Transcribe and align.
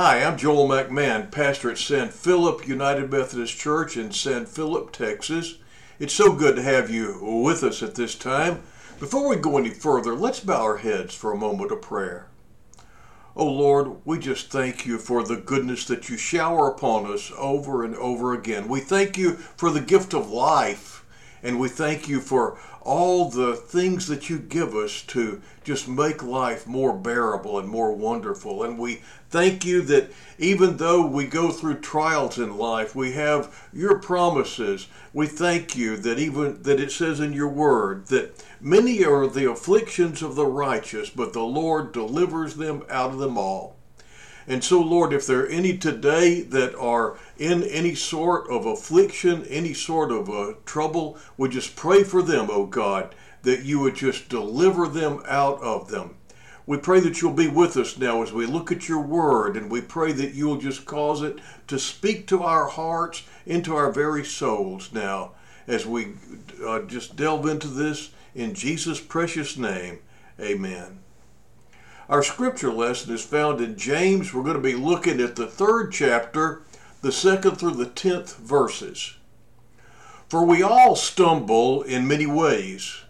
Hi, 0.00 0.22
I'm 0.22 0.36
Joel 0.36 0.68
McMahon, 0.68 1.28
pastor 1.28 1.72
at 1.72 1.78
San 1.78 2.10
Philip 2.10 2.68
United 2.68 3.10
Methodist 3.10 3.58
Church 3.58 3.96
in 3.96 4.12
San 4.12 4.46
Philip, 4.46 4.92
Texas. 4.92 5.56
It's 5.98 6.14
so 6.14 6.36
good 6.36 6.54
to 6.54 6.62
have 6.62 6.88
you 6.88 7.18
with 7.20 7.64
us 7.64 7.82
at 7.82 7.96
this 7.96 8.14
time. 8.14 8.62
Before 9.00 9.28
we 9.28 9.34
go 9.34 9.58
any 9.58 9.70
further, 9.70 10.14
let's 10.14 10.38
bow 10.38 10.62
our 10.62 10.76
heads 10.76 11.16
for 11.16 11.32
a 11.32 11.36
moment 11.36 11.72
of 11.72 11.82
prayer. 11.82 12.28
Oh 13.34 13.48
Lord, 13.48 13.96
we 14.04 14.20
just 14.20 14.52
thank 14.52 14.86
you 14.86 14.98
for 14.98 15.24
the 15.24 15.36
goodness 15.36 15.84
that 15.86 16.08
you 16.08 16.16
shower 16.16 16.70
upon 16.70 17.12
us 17.12 17.32
over 17.36 17.84
and 17.84 17.96
over 17.96 18.34
again. 18.34 18.68
We 18.68 18.78
thank 18.78 19.18
you 19.18 19.32
for 19.34 19.72
the 19.72 19.80
gift 19.80 20.14
of 20.14 20.30
life, 20.30 21.04
and 21.42 21.58
we 21.58 21.68
thank 21.68 22.08
you 22.08 22.20
for 22.20 22.56
all 22.82 23.28
the 23.28 23.54
things 23.54 24.06
that 24.06 24.30
you 24.30 24.38
give 24.38 24.74
us 24.74 25.02
to 25.02 25.42
just 25.62 25.86
make 25.86 26.22
life 26.22 26.66
more 26.66 26.96
bearable 26.96 27.58
and 27.58 27.68
more 27.68 27.92
wonderful. 27.94 28.62
And 28.62 28.78
we 28.78 29.02
thank 29.30 29.64
you 29.64 29.82
that 29.82 30.10
even 30.38 30.76
though 30.76 31.04
we 31.06 31.26
go 31.26 31.50
through 31.50 31.80
trials 31.80 32.38
in 32.38 32.56
life, 32.56 32.94
we 32.94 33.12
have 33.12 33.68
your 33.72 33.98
promises. 33.98 34.86
We 35.12 35.26
thank 35.26 35.76
you 35.76 35.96
that 35.96 36.18
even 36.18 36.62
that 36.62 36.80
it 36.80 36.92
says 36.92 37.20
in 37.20 37.32
your 37.32 37.48
word 37.48 38.06
that 38.06 38.44
many 38.60 39.04
are 39.04 39.26
the 39.26 39.50
afflictions 39.50 40.22
of 40.22 40.36
the 40.36 40.46
righteous, 40.46 41.10
but 41.10 41.32
the 41.32 41.42
Lord 41.42 41.92
delivers 41.92 42.54
them 42.54 42.84
out 42.88 43.10
of 43.10 43.18
them 43.18 43.36
all. 43.36 43.76
And 44.46 44.64
so, 44.64 44.80
Lord, 44.80 45.12
if 45.12 45.26
there 45.26 45.40
are 45.44 45.48
any 45.48 45.76
today 45.76 46.40
that 46.40 46.74
are 46.76 47.18
in 47.36 47.62
any 47.64 47.94
sort 47.94 48.48
of 48.48 48.64
affliction, 48.64 49.44
any 49.44 49.74
sort 49.74 50.10
of 50.10 50.30
uh, 50.30 50.54
trouble, 50.64 51.18
we 51.36 51.50
just 51.50 51.76
pray 51.76 52.02
for 52.02 52.22
them, 52.22 52.48
oh 52.50 52.64
God, 52.64 53.14
that 53.42 53.64
you 53.64 53.80
would 53.80 53.94
just 53.94 54.30
deliver 54.30 54.88
them 54.88 55.22
out 55.26 55.60
of 55.60 55.90
them. 55.90 56.16
We 56.68 56.76
pray 56.76 57.00
that 57.00 57.22
you'll 57.22 57.32
be 57.32 57.48
with 57.48 57.78
us 57.78 57.96
now 57.96 58.22
as 58.22 58.30
we 58.30 58.44
look 58.44 58.70
at 58.70 58.90
your 58.90 59.00
word, 59.00 59.56
and 59.56 59.70
we 59.70 59.80
pray 59.80 60.12
that 60.12 60.34
you'll 60.34 60.58
just 60.58 60.84
cause 60.84 61.22
it 61.22 61.38
to 61.66 61.78
speak 61.78 62.26
to 62.26 62.42
our 62.42 62.68
hearts, 62.68 63.22
into 63.46 63.74
our 63.74 63.90
very 63.90 64.22
souls 64.22 64.92
now, 64.92 65.30
as 65.66 65.86
we 65.86 66.08
uh, 66.62 66.80
just 66.80 67.16
delve 67.16 67.46
into 67.46 67.68
this 67.68 68.10
in 68.34 68.52
Jesus' 68.52 69.00
precious 69.00 69.56
name. 69.56 70.00
Amen. 70.38 70.98
Our 72.06 72.22
scripture 72.22 72.70
lesson 72.70 73.14
is 73.14 73.24
found 73.24 73.62
in 73.62 73.78
James. 73.78 74.34
We're 74.34 74.42
going 74.42 74.52
to 74.52 74.60
be 74.60 74.74
looking 74.74 75.22
at 75.22 75.36
the 75.36 75.46
third 75.46 75.90
chapter, 75.90 76.64
the 77.00 77.12
second 77.12 77.56
through 77.56 77.76
the 77.76 77.86
tenth 77.86 78.36
verses. 78.36 79.16
For 80.28 80.44
we 80.44 80.62
all 80.62 80.96
stumble 80.96 81.80
in 81.80 82.06
many 82.06 82.26
ways. 82.26 83.04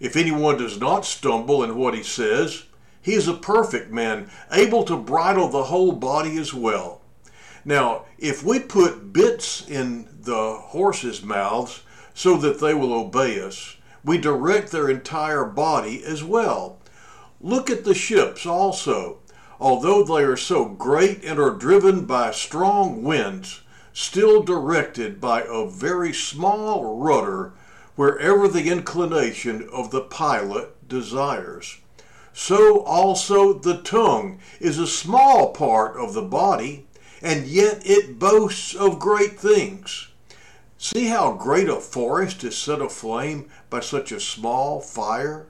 If 0.00 0.16
anyone 0.16 0.56
does 0.56 0.80
not 0.80 1.04
stumble 1.04 1.62
in 1.62 1.76
what 1.76 1.92
he 1.92 2.02
says, 2.02 2.64
he 3.04 3.12
is 3.12 3.28
a 3.28 3.34
perfect 3.34 3.92
man, 3.92 4.30
able 4.50 4.82
to 4.82 4.96
bridle 4.96 5.48
the 5.48 5.64
whole 5.64 5.92
body 5.92 6.38
as 6.38 6.54
well. 6.54 7.02
Now, 7.62 8.06
if 8.18 8.42
we 8.42 8.58
put 8.58 9.12
bits 9.12 9.68
in 9.68 10.08
the 10.22 10.54
horses' 10.54 11.22
mouths 11.22 11.82
so 12.14 12.38
that 12.38 12.60
they 12.60 12.72
will 12.72 12.94
obey 12.94 13.38
us, 13.38 13.76
we 14.02 14.16
direct 14.16 14.72
their 14.72 14.88
entire 14.88 15.44
body 15.44 16.02
as 16.02 16.24
well. 16.24 16.78
Look 17.42 17.68
at 17.68 17.84
the 17.84 17.94
ships 17.94 18.46
also. 18.46 19.18
Although 19.60 20.02
they 20.02 20.24
are 20.24 20.36
so 20.38 20.64
great 20.64 21.22
and 21.24 21.38
are 21.38 21.50
driven 21.50 22.06
by 22.06 22.30
strong 22.30 23.02
winds, 23.02 23.60
still 23.92 24.42
directed 24.42 25.20
by 25.20 25.42
a 25.46 25.68
very 25.68 26.14
small 26.14 26.96
rudder 26.96 27.52
wherever 27.96 28.48
the 28.48 28.70
inclination 28.70 29.68
of 29.70 29.90
the 29.90 30.00
pilot 30.00 30.88
desires. 30.88 31.80
So 32.36 32.80
also 32.80 33.52
the 33.52 33.78
tongue 33.78 34.40
is 34.58 34.76
a 34.76 34.88
small 34.88 35.52
part 35.52 35.96
of 35.96 36.14
the 36.14 36.22
body, 36.22 36.84
and 37.22 37.46
yet 37.46 37.80
it 37.86 38.18
boasts 38.18 38.74
of 38.74 38.98
great 38.98 39.38
things. 39.38 40.08
See 40.76 41.06
how 41.06 41.34
great 41.34 41.68
a 41.68 41.76
forest 41.76 42.42
is 42.42 42.58
set 42.58 42.82
aflame 42.82 43.48
by 43.70 43.80
such 43.80 44.10
a 44.10 44.18
small 44.18 44.80
fire? 44.80 45.46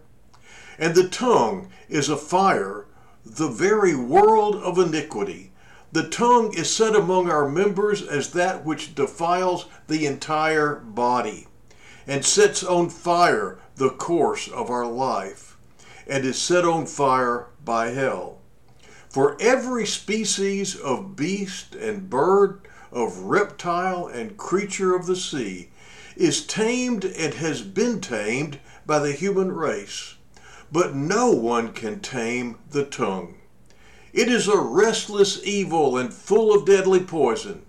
And 0.78 0.94
the 0.94 1.09
tongue 1.09 1.71
is 1.89 2.11
a 2.11 2.19
fire, 2.19 2.84
the 3.25 3.49
very 3.49 3.97
world 3.97 4.56
of 4.56 4.78
iniquity. 4.78 5.53
The 5.91 6.09
tongue 6.09 6.53
is 6.55 6.75
set 6.75 6.94
among 6.94 7.31
our 7.31 7.49
members 7.49 8.03
as 8.03 8.33
that 8.33 8.65
which 8.65 8.94
defiles 8.94 9.67
the 9.89 10.05
entire 10.05 10.77
body, 10.77 11.49
and 12.06 12.27
sets 12.27 12.62
on 12.62 12.91
fire 12.91 13.59
the 13.77 13.91
course 13.91 14.49
of 14.49 14.69
our 14.69 14.87
life, 14.87 15.54
and 16.07 16.25
is 16.25 16.41
set 16.41 16.65
on 16.65 16.87
fire 16.87 17.47
by 17.65 17.91
hell. 17.91 18.39
For 19.09 19.37
every 19.41 19.87
species 19.87 20.77
of 20.77 21.17
beast 21.17 21.75
and 21.75 22.11
bird, 22.11 22.61
of 22.93 23.19
reptile 23.19 24.07
and 24.07 24.37
creature 24.37 24.95
of 24.95 25.07
the 25.07 25.17
sea, 25.17 25.71
is 26.17 26.47
tamed 26.47 27.05
and 27.05 27.35
has 27.35 27.63
been 27.63 28.01
tamed 28.01 28.59
by 28.87 28.99
the 28.99 29.13
human 29.13 29.53
race 29.53 30.15
but 30.75 30.93
no 30.93 31.31
one 31.31 31.73
can 31.73 32.01
tame 32.01 32.59
the 32.71 32.85
tongue. 32.85 33.37
It 34.13 34.29
is 34.29 34.49
a 34.49 34.59
restless 34.59 35.41
evil 35.45 35.97
and 35.97 36.13
full 36.13 36.53
of 36.53 36.67
deadly 36.67 36.99
poison. 36.99 37.63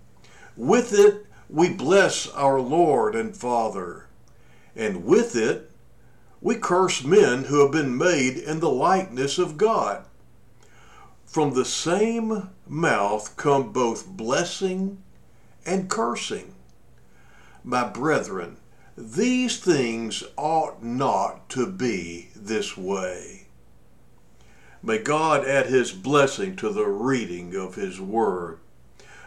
With 0.56 0.92
it 0.92 1.24
we 1.48 1.68
bless 1.68 2.28
our 2.30 2.60
Lord 2.60 3.14
and 3.14 3.36
Father, 3.36 4.06
and 4.74 5.04
with 5.04 5.36
it 5.36 5.70
we 6.40 6.56
curse 6.56 7.02
men 7.02 7.44
who 7.44 7.62
have 7.62 7.72
been 7.72 7.96
made 7.96 8.36
in 8.36 8.60
the 8.60 8.70
likeness 8.70 9.38
of 9.38 9.56
God. 9.56 10.04
From 11.24 11.54
the 11.54 11.64
same 11.64 12.50
mouth 12.66 13.36
come 13.36 13.72
both 13.72 14.06
blessing 14.06 15.02
and 15.64 15.90
cursing. 15.90 16.54
My 17.64 17.84
brethren, 17.86 18.58
these 18.96 19.58
things 19.58 20.22
ought 20.36 20.82
not 20.82 21.48
to 21.50 21.66
be 21.66 22.28
this 22.36 22.76
way. 22.76 23.46
May 24.82 24.98
God 24.98 25.44
add 25.44 25.66
his 25.66 25.90
blessing 25.90 26.54
to 26.56 26.68
the 26.70 26.86
reading 26.86 27.56
of 27.56 27.74
his 27.74 28.00
word. 28.00 28.60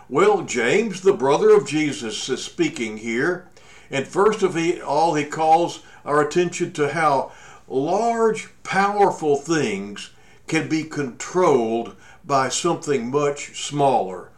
Well, 0.08 0.44
James, 0.44 1.02
the 1.02 1.14
brother 1.14 1.50
of 1.50 1.68
Jesus, 1.68 2.30
is 2.30 2.44
speaking 2.44 2.98
here. 2.98 3.49
And 3.92 4.08
first 4.08 4.44
of 4.44 4.58
all, 4.86 5.16
he 5.16 5.26
calls 5.26 5.84
our 6.06 6.22
attention 6.22 6.72
to 6.74 6.90
how 6.90 7.32
large, 7.68 8.50
powerful 8.64 9.36
things 9.36 10.12
can 10.48 10.68
be 10.68 10.84
controlled 10.84 11.96
by 12.26 12.50
something 12.50 13.10
much 13.12 13.64
smaller. 13.64 14.30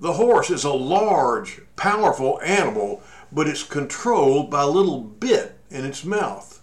The 0.00 0.14
horse 0.14 0.50
is 0.50 0.64
a 0.64 0.72
large, 0.72 1.60
powerful 1.76 2.40
animal 2.42 3.02
but 3.34 3.48
it's 3.48 3.64
controlled 3.64 4.48
by 4.48 4.62
a 4.62 4.68
little 4.68 5.00
bit 5.00 5.58
in 5.68 5.84
its 5.84 6.04
mouth. 6.04 6.62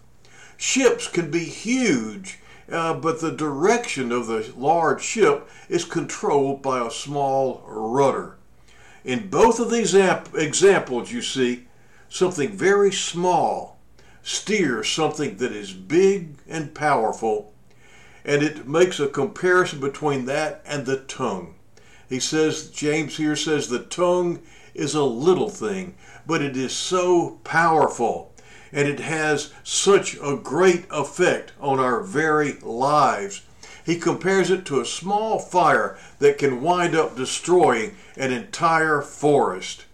Ships 0.55 1.07
can 1.07 1.29
be 1.29 1.43
huge, 1.43 2.39
uh, 2.71 2.93
but 2.93 3.19
the 3.19 3.31
direction 3.31 4.11
of 4.11 4.27
the 4.27 4.53
large 4.55 5.03
ship 5.03 5.49
is 5.67 5.83
controlled 5.83 6.61
by 6.61 6.85
a 6.85 6.91
small 6.91 7.63
rudder. 7.67 8.37
In 9.03 9.27
both 9.29 9.59
of 9.59 9.69
these 9.69 9.93
examples, 9.93 11.11
you 11.11 11.21
see, 11.21 11.67
something 12.11 12.51
very 12.51 12.91
small 12.91 13.79
steers 14.21 14.89
something 14.89 15.37
that 15.37 15.51
is 15.51 15.71
big 15.73 16.35
and 16.47 16.75
powerful, 16.75 17.53
and 18.23 18.43
it 18.43 18.67
makes 18.67 18.99
a 18.99 19.07
comparison 19.07 19.79
between 19.79 20.25
that 20.25 20.61
and 20.65 20.85
the 20.85 20.97
tongue. 20.97 21.55
He 22.07 22.19
says, 22.19 22.69
James 22.69 23.17
here 23.17 23.35
says, 23.35 23.67
the 23.69 23.79
tongue 23.79 24.41
is 24.75 24.93
a 24.93 25.03
little 25.03 25.49
thing, 25.49 25.95
but 26.27 26.41
it 26.41 26.55
is 26.55 26.73
so 26.73 27.39
powerful 27.43 28.31
and 28.73 28.87
it 28.87 28.99
has 28.99 29.51
such 29.63 30.15
a 30.21 30.37
great 30.37 30.85
effect 30.91 31.51
on 31.59 31.79
our 31.79 32.01
very 32.01 32.53
lives. 32.61 33.41
He 33.85 33.97
compares 33.97 34.49
it 34.49 34.65
to 34.65 34.79
a 34.79 34.85
small 34.85 35.39
fire 35.39 35.97
that 36.19 36.37
can 36.37 36.61
wind 36.61 36.95
up 36.95 37.15
destroying 37.15 37.95
an 38.15 38.31
entire 38.31 39.01
forest. 39.01 39.85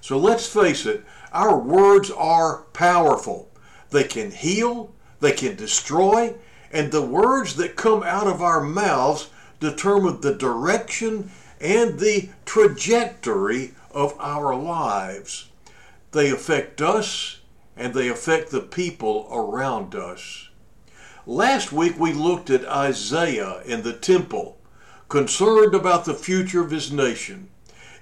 So 0.00 0.18
let's 0.18 0.46
face 0.46 0.86
it, 0.86 1.04
our 1.32 1.58
words 1.58 2.10
are 2.10 2.62
powerful. 2.72 3.50
They 3.90 4.04
can 4.04 4.30
heal, 4.30 4.94
they 5.20 5.32
can 5.32 5.56
destroy, 5.56 6.34
and 6.72 6.90
the 6.90 7.02
words 7.02 7.56
that 7.56 7.76
come 7.76 8.02
out 8.02 8.26
of 8.26 8.42
our 8.42 8.60
mouths 8.60 9.30
determine 9.60 10.20
the 10.20 10.34
direction 10.34 11.30
and 11.60 11.98
the 11.98 12.28
trajectory 12.44 13.72
of 13.90 14.14
our 14.18 14.54
lives. 14.54 15.48
They 16.12 16.30
affect 16.30 16.80
us 16.82 17.40
and 17.76 17.94
they 17.94 18.08
affect 18.08 18.50
the 18.50 18.60
people 18.60 19.28
around 19.30 19.94
us. 19.94 20.48
Last 21.26 21.72
week 21.72 21.98
we 21.98 22.12
looked 22.12 22.50
at 22.50 22.64
Isaiah 22.66 23.62
in 23.64 23.82
the 23.82 23.92
temple, 23.92 24.58
concerned 25.08 25.74
about 25.74 26.04
the 26.04 26.14
future 26.14 26.60
of 26.62 26.70
his 26.70 26.92
nation. 26.92 27.48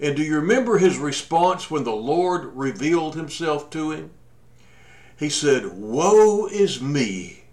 And 0.01 0.17
do 0.17 0.23
you 0.23 0.37
remember 0.37 0.79
his 0.79 0.99
response 0.99 1.71
when 1.71 1.85
the 1.85 1.93
Lord 1.95 2.55
revealed 2.55 3.15
himself 3.15 3.71
to 3.71 3.93
him? 3.93 4.11
He 5.19 5.29
said, 5.29 5.67
Woe 5.75 6.47
is 6.47 6.81
me, 6.83 7.45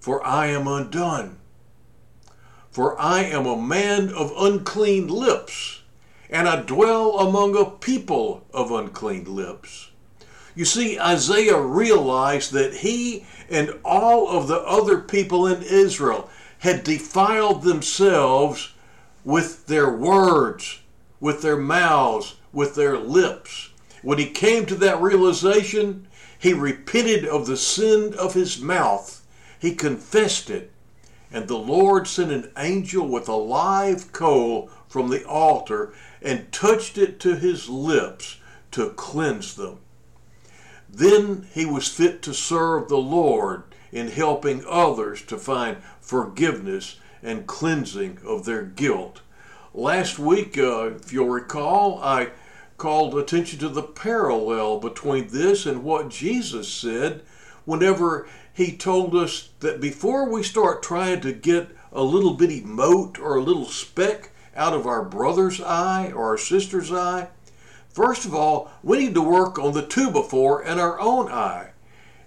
for 0.00 0.24
I 0.26 0.46
am 0.48 0.68
undone. 0.68 1.38
for 2.70 3.00
I 3.00 3.20
am 3.22 3.46
a 3.46 3.56
man 3.56 4.08
of 4.10 4.32
unclean 4.36 5.06
lips, 5.06 5.82
and 6.28 6.48
I 6.48 6.62
dwell 6.62 7.20
among 7.20 7.56
a 7.56 7.66
people 7.70 8.44
of 8.52 8.72
unclean 8.72 9.32
lips. 9.32 9.90
You 10.56 10.64
see, 10.64 10.98
Isaiah 10.98 11.60
realized 11.60 12.52
that 12.52 12.74
he 12.74 13.26
and 13.48 13.70
all 13.84 14.28
of 14.28 14.48
the 14.48 14.58
other 14.60 14.98
people 15.00 15.46
in 15.46 15.62
Israel 15.62 16.28
had 16.58 16.82
defiled 16.82 17.62
themselves 17.62 18.72
with 19.24 19.66
their 19.66 19.90
words, 19.90 20.80
with 21.24 21.40
their 21.40 21.56
mouths, 21.56 22.34
with 22.52 22.74
their 22.74 22.98
lips. 22.98 23.70
When 24.02 24.18
he 24.18 24.26
came 24.26 24.66
to 24.66 24.74
that 24.74 25.00
realization, 25.00 26.06
he 26.38 26.52
repented 26.52 27.24
of 27.24 27.46
the 27.46 27.56
sin 27.56 28.12
of 28.18 28.34
his 28.34 28.60
mouth. 28.60 29.26
He 29.58 29.74
confessed 29.74 30.50
it. 30.50 30.70
And 31.32 31.48
the 31.48 31.56
Lord 31.56 32.06
sent 32.06 32.30
an 32.30 32.50
angel 32.58 33.08
with 33.08 33.26
a 33.26 33.36
live 33.36 34.12
coal 34.12 34.68
from 34.86 35.08
the 35.08 35.26
altar 35.26 35.94
and 36.20 36.52
touched 36.52 36.98
it 36.98 37.18
to 37.20 37.36
his 37.36 37.70
lips 37.70 38.36
to 38.72 38.90
cleanse 38.90 39.54
them. 39.54 39.78
Then 40.90 41.48
he 41.54 41.64
was 41.64 41.88
fit 41.88 42.20
to 42.24 42.34
serve 42.34 42.88
the 42.88 42.98
Lord 42.98 43.62
in 43.90 44.08
helping 44.08 44.62
others 44.68 45.22
to 45.22 45.38
find 45.38 45.78
forgiveness 46.02 46.98
and 47.22 47.46
cleansing 47.46 48.18
of 48.26 48.44
their 48.44 48.62
guilt. 48.62 49.22
Last 49.76 50.20
week, 50.20 50.56
uh, 50.56 50.92
if 50.94 51.12
you'll 51.12 51.28
recall, 51.28 52.00
I 52.00 52.28
called 52.76 53.18
attention 53.18 53.58
to 53.58 53.68
the 53.68 53.82
parallel 53.82 54.78
between 54.78 55.26
this 55.26 55.66
and 55.66 55.82
what 55.82 56.10
Jesus 56.10 56.72
said 56.72 57.22
whenever 57.64 58.28
he 58.52 58.76
told 58.76 59.16
us 59.16 59.48
that 59.58 59.80
before 59.80 60.30
we 60.30 60.44
start 60.44 60.80
trying 60.80 61.22
to 61.22 61.32
get 61.32 61.70
a 61.90 62.04
little 62.04 62.34
bitty 62.34 62.60
mote 62.60 63.18
or 63.18 63.34
a 63.34 63.42
little 63.42 63.64
speck 63.64 64.30
out 64.54 64.74
of 64.74 64.86
our 64.86 65.02
brother's 65.02 65.60
eye 65.60 66.12
or 66.14 66.26
our 66.26 66.38
sister's 66.38 66.92
eye, 66.92 67.30
first 67.88 68.24
of 68.24 68.32
all, 68.32 68.70
we 68.84 68.98
need 68.98 69.14
to 69.14 69.22
work 69.22 69.58
on 69.58 69.72
the 69.72 69.84
two 69.84 70.08
before 70.12 70.62
in 70.62 70.78
our 70.78 71.00
own 71.00 71.28
eye. 71.28 71.70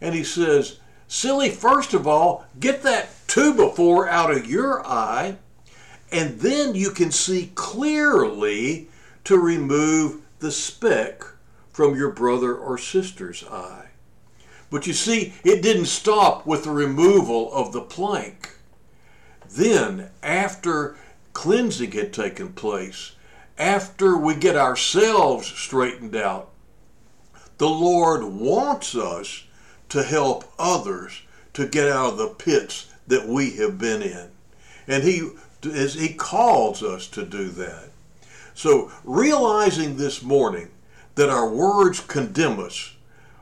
And 0.02 0.14
he 0.14 0.26
says, 0.26 0.80
Silly, 1.08 1.50
first 1.50 1.94
of 1.94 2.06
all, 2.06 2.46
get 2.60 2.84
that 2.84 3.08
two 3.26 3.54
before 3.54 4.10
out 4.10 4.32
of 4.32 4.52
your 4.52 4.86
eye, 4.86 5.38
and 6.12 6.40
then 6.40 6.76
you 6.76 6.92
can 6.92 7.12
see 7.12 7.52
clearly 7.56 8.88
to 9.26 9.38
remove 9.38 10.22
the 10.40 10.52
speck 10.52 11.24
from 11.72 11.96
your 11.96 12.12
brother 12.12 12.56
or 12.56 12.78
sister's 12.78 13.44
eye. 13.46 13.90
But 14.70 14.88
you 14.88 14.94
see, 14.94 15.34
it 15.44 15.62
didn't 15.62 15.86
stop 15.86 16.46
with 16.46 16.64
the 16.64 16.72
removal 16.72 17.52
of 17.54 17.72
the 17.72 17.82
plank. 17.82 18.56
Then, 19.50 20.10
after 20.22 20.98
cleansing 21.34 21.92
had 21.92 22.12
taken 22.12 22.54
place, 22.54 23.14
after 23.58 24.18
we 24.18 24.36
get 24.36 24.56
ourselves 24.56 25.48
straightened 25.48 26.16
out, 26.16 26.50
the 27.58 27.70
Lord 27.70 28.24
wants 28.24 28.96
us 28.96 29.46
to 29.90 30.04
help 30.04 30.52
others 30.60 31.22
to 31.54 31.68
get 31.68 31.90
out 31.90 32.14
of 32.14 32.18
the 32.18 32.28
pits 32.28 32.92
that 33.08 33.28
we 33.28 33.52
have 33.58 33.78
been 33.78 34.02
in. 34.02 34.30
And 34.88 35.04
he 35.04 35.30
as 35.66 35.96
he 35.96 36.14
calls 36.14 36.84
us 36.84 37.08
to 37.08 37.26
do 37.26 37.50
that. 37.50 37.90
So 38.54 38.92
realizing 39.04 39.98
this 39.98 40.24
morning 40.24 40.70
that 41.16 41.30
our 41.30 41.50
words 41.50 42.00
condemn 42.00 42.60
us, 42.60 42.96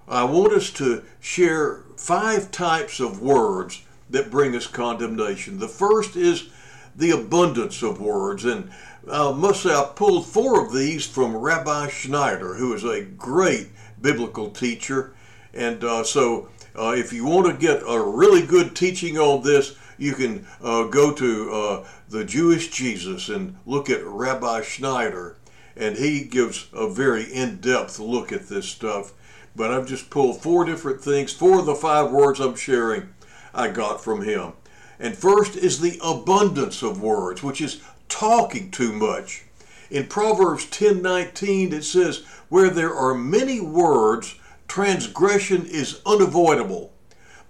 I 0.08 0.24
want 0.24 0.54
us 0.54 0.72
to 0.72 1.04
share 1.20 1.84
five 1.98 2.52
types 2.52 3.00
of 3.00 3.22
words 3.22 3.82
that 4.10 4.30
bring 4.30 4.56
us 4.56 4.68
condemnation. 4.68 5.60
The 5.60 5.68
first 5.68 6.16
is 6.16 6.50
the 6.96 7.12
abundance 7.12 7.82
of 7.82 8.00
words, 8.00 8.46
and 8.46 8.70
I 9.12 9.32
must 9.32 9.64
say 9.64 9.70
I 9.70 9.90
pulled 9.96 10.26
four 10.26 10.64
of 10.66 10.74
these 10.74 11.06
from 11.06 11.36
Rabbi 11.36 11.90
Schneider, 11.90 12.56
who 12.56 12.74
is 12.74 12.84
a 12.84 13.04
great 13.04 13.70
biblical 14.02 14.50
teacher. 14.50 15.14
And 15.54 15.84
uh, 15.84 16.04
so, 16.04 16.50
uh, 16.78 16.94
if 16.98 17.14
you 17.14 17.26
want 17.26 17.48
to 17.48 17.54
get 17.54 17.82
a 17.88 18.00
really 18.00 18.46
good 18.46 18.76
teaching 18.76 19.18
on 19.18 19.44
this, 19.44 19.76
you 19.98 20.14
can 20.14 20.46
uh, 20.62 20.84
go 20.86 21.14
to 21.14 21.52
uh, 21.52 21.88
the 22.10 22.24
Jewish 22.24 22.69
Jesus 22.69 23.30
and 23.30 23.57
look 23.66 23.90
at 23.90 24.06
Rabbi 24.06 24.62
Schneider, 24.62 25.38
and 25.75 25.98
he 25.98 26.24
gives 26.24 26.68
a 26.72 26.90
very 26.90 27.24
in 27.24 27.57
depth 27.57 28.00
look 28.00 28.31
at 28.31 28.48
this 28.48 28.68
stuff. 28.68 29.13
But 29.56 29.72
I've 29.72 29.88
just 29.88 30.10
pulled 30.10 30.42
four 30.42 30.66
different 30.66 31.02
things, 31.02 31.34
four 31.34 31.60
of 31.60 31.66
the 31.66 31.75
five 31.75 32.12
words 32.12 32.40
I'm 32.40 32.56
sharing 32.56 33.10
I 33.54 33.69
got 33.69 34.04
from 34.04 34.24
him. 34.24 34.54
And 35.00 35.18
first 35.18 35.56
is 35.56 35.80
the 35.80 36.00
abundance 36.04 36.81
of 36.81 37.02
words, 37.02 37.42
which 37.42 37.62
is 37.62 37.81
talking 38.08 38.72
too 38.72 38.94
much. 38.94 39.44
In 39.90 40.08
Proverbs 40.08 40.66
10:19 40.66 41.74
it 41.74 41.84
says, 41.84 42.24
"Where 42.50 42.69
there 42.69 42.94
are 42.94 43.13
many 43.13 43.60
words, 43.60 44.36
transgression 44.68 45.66
is 45.66 46.00
unavoidable, 46.06 46.94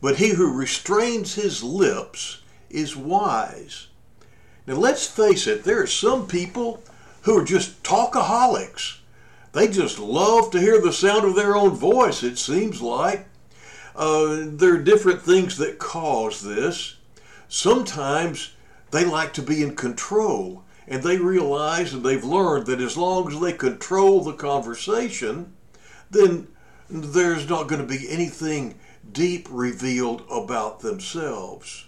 but 0.02 0.18
he 0.18 0.30
who 0.30 0.52
restrains 0.52 1.36
his 1.36 1.64
lips 1.64 2.40
is 2.70 2.96
wise." 2.96 3.88
Now 4.68 4.76
let's 4.76 5.06
face 5.08 5.48
it, 5.48 5.64
there 5.64 5.82
are 5.82 5.88
some 5.88 6.28
people 6.28 6.84
who 7.22 7.38
are 7.38 7.46
just 7.46 7.84
talkaholics. 7.84 8.98
They 9.52 9.68
just 9.68 10.00
love 10.00 10.52
to 10.52 10.60
hear 10.60 10.82
the 10.82 10.94
sound 10.94 11.26
of 11.26 11.36
their 11.36 11.56
own 11.56 11.72
voice, 11.72 12.24
it 12.24 12.38
seems 12.38 12.82
like. 12.82 13.28
Uh, 13.96 14.40
there 14.42 14.76
are 14.76 14.84
different 14.84 15.22
things 15.22 15.58
that 15.58 15.80
cause 15.80 16.42
this. 16.42 16.98
Sometimes 17.48 18.52
they 18.92 19.06
like 19.06 19.34
to 19.34 19.42
be 19.42 19.64
in 19.64 19.76
control 19.76 20.64
and 20.88 21.02
they 21.02 21.18
realize 21.18 21.94
and 21.94 22.04
they've 22.04 22.24
learned 22.24 22.68
that 22.68 22.82
as 22.82 22.98
long 22.98 23.32
as 23.32 23.40
they 23.40 23.54
control 23.54 24.22
the 24.22 24.34
conversation, 24.34 25.54
then 26.12 26.48
there's 26.90 27.50
not 27.50 27.68
going 27.68 27.82
to 27.82 27.88
be 27.88 28.10
anything 28.10 28.76
deep 29.12 29.48
revealed 29.50 30.24
about 30.30 30.82
themselves. 30.82 31.86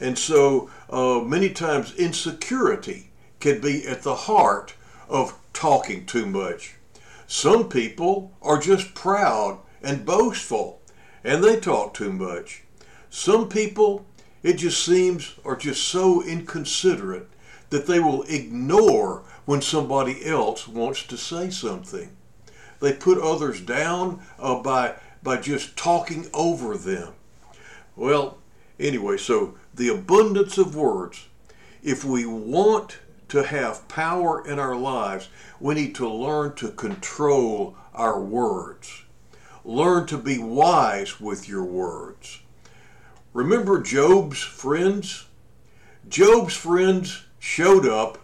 And 0.00 0.18
so 0.18 0.70
uh, 0.88 1.20
many 1.20 1.50
times 1.50 1.94
insecurity 1.94 3.10
can 3.38 3.60
be 3.60 3.86
at 3.86 4.02
the 4.02 4.14
heart 4.14 4.74
of 5.08 5.38
talking 5.52 6.06
too 6.06 6.26
much. 6.26 6.74
Some 7.26 7.68
people 7.68 8.32
are 8.42 8.58
just 8.58 8.94
proud 8.94 9.60
and 9.82 10.04
boastful 10.06 10.80
and 11.22 11.44
they 11.44 11.60
talk 11.60 11.94
too 11.94 12.12
much. 12.12 12.62
Some 13.10 13.48
people, 13.48 14.06
it 14.42 14.54
just 14.54 14.84
seems, 14.84 15.34
are 15.44 15.56
just 15.56 15.86
so 15.86 16.22
inconsiderate 16.22 17.28
that 17.68 17.86
they 17.86 18.00
will 18.00 18.22
ignore 18.22 19.24
when 19.44 19.60
somebody 19.60 20.24
else 20.24 20.66
wants 20.66 21.04
to 21.04 21.16
say 21.16 21.50
something. 21.50 22.16
They 22.80 22.94
put 22.94 23.18
others 23.18 23.60
down 23.60 24.22
uh, 24.38 24.62
by, 24.62 24.94
by 25.22 25.36
just 25.36 25.76
talking 25.76 26.28
over 26.32 26.76
them. 26.76 27.12
Well, 27.94 28.38
anyway, 28.80 29.16
so 29.16 29.54
the 29.74 29.88
abundance 29.88 30.58
of 30.58 30.74
words. 30.74 31.28
If 31.82 32.04
we 32.04 32.26
want 32.26 32.98
to 33.28 33.44
have 33.44 33.86
power 33.88 34.46
in 34.46 34.58
our 34.58 34.76
lives, 34.76 35.28
we 35.60 35.74
need 35.74 35.94
to 35.96 36.08
learn 36.08 36.54
to 36.56 36.70
control 36.70 37.76
our 37.94 38.20
words. 38.20 39.02
Learn 39.64 40.06
to 40.06 40.18
be 40.18 40.38
wise 40.38 41.20
with 41.20 41.48
your 41.48 41.64
words. 41.64 42.40
Remember 43.32 43.80
Job's 43.80 44.40
friends? 44.42 45.26
Job's 46.08 46.56
friends 46.56 47.24
showed 47.38 47.86
up 47.86 48.18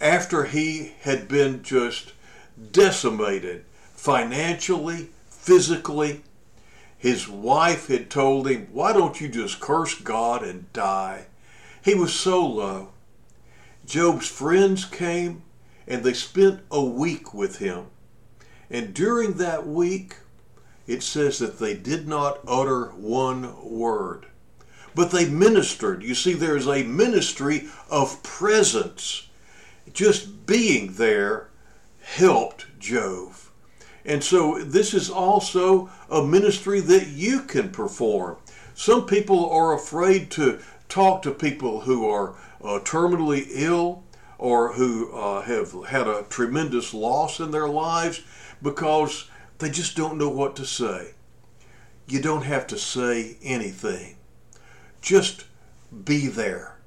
after 0.00 0.44
he 0.44 0.92
had 1.00 1.28
been 1.28 1.62
just 1.62 2.12
decimated 2.70 3.64
financially, 3.94 5.08
physically. 5.28 6.22
His 7.02 7.28
wife 7.28 7.88
had 7.88 8.08
told 8.10 8.48
him, 8.48 8.68
Why 8.70 8.92
don't 8.92 9.20
you 9.20 9.28
just 9.28 9.60
curse 9.60 9.94
God 9.94 10.44
and 10.44 10.72
die? 10.72 11.26
He 11.84 11.94
was 11.94 12.14
so 12.14 12.46
low. 12.46 12.90
Job's 13.84 14.28
friends 14.28 14.84
came 14.84 15.42
and 15.86 16.04
they 16.04 16.12
spent 16.12 16.60
a 16.70 16.82
week 16.82 17.34
with 17.34 17.58
him. 17.58 17.86
And 18.70 18.94
during 18.94 19.34
that 19.34 19.66
week, 19.66 20.16
it 20.86 21.02
says 21.02 21.38
that 21.40 21.58
they 21.58 21.74
did 21.74 22.06
not 22.06 22.38
utter 22.46 22.86
one 22.90 23.54
word 23.68 24.26
but 24.94 25.10
they 25.10 25.28
ministered. 25.28 26.02
You 26.02 26.14
see, 26.14 26.34
there's 26.34 26.66
a 26.66 26.82
ministry 26.82 27.68
of 27.90 28.22
presence. 28.22 29.28
Just 29.92 30.46
being 30.46 30.94
there 30.94 31.48
helped 32.02 32.66
Job. 32.78 33.32
And 34.04 34.22
so 34.22 34.58
this 34.62 34.94
is 34.94 35.10
also 35.10 35.90
a 36.10 36.24
ministry 36.24 36.80
that 36.80 37.08
you 37.08 37.42
can 37.42 37.70
perform. 37.70 38.36
Some 38.74 39.06
people 39.06 39.48
are 39.50 39.74
afraid 39.74 40.30
to 40.32 40.60
talk 40.88 41.22
to 41.22 41.30
people 41.30 41.80
who 41.80 42.08
are 42.08 42.34
uh, 42.62 42.80
terminally 42.80 43.46
ill 43.50 44.02
or 44.38 44.72
who 44.72 45.12
uh, 45.12 45.42
have 45.42 45.72
had 45.86 46.08
a 46.08 46.24
tremendous 46.28 46.92
loss 46.92 47.38
in 47.38 47.50
their 47.50 47.68
lives 47.68 48.22
because 48.60 49.30
they 49.58 49.70
just 49.70 49.96
don't 49.96 50.18
know 50.18 50.28
what 50.28 50.56
to 50.56 50.64
say. 50.64 51.14
You 52.08 52.20
don't 52.20 52.42
have 52.42 52.66
to 52.68 52.78
say 52.78 53.36
anything 53.42 54.16
just 55.02 55.44
be 56.04 56.28
there. 56.28 56.78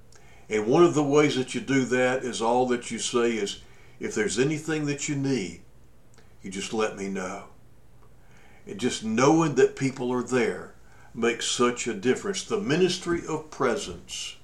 And 0.50 0.65
one 0.65 0.84
of 0.84 0.95
the 0.95 1.03
ways 1.03 1.36
that 1.36 1.53
you 1.53 1.62
do 1.62 1.86
that 1.86 2.24
is 2.24 2.41
all 2.41 2.65
that 2.67 2.89
you 2.89 2.98
say 2.98 3.34
is, 3.34 3.62
if 4.00 4.15
there's 4.15 4.39
anything 4.39 4.86
that 4.88 5.07
you 5.07 5.15
need, 5.15 5.62
you 6.45 6.51
just 6.51 6.73
let 6.73 6.95
me 6.95 7.07
know. 7.07 7.45
And 8.67 8.79
just 8.79 9.03
knowing 9.03 9.55
that 9.55 9.75
people 9.75 10.13
are 10.13 10.21
there 10.21 10.75
makes 11.11 11.47
such 11.47 11.87
a 11.87 11.93
difference. 11.95 12.43
The 12.43 12.61
ministry 12.61 13.23
of 13.27 13.49
presence, 13.49 14.35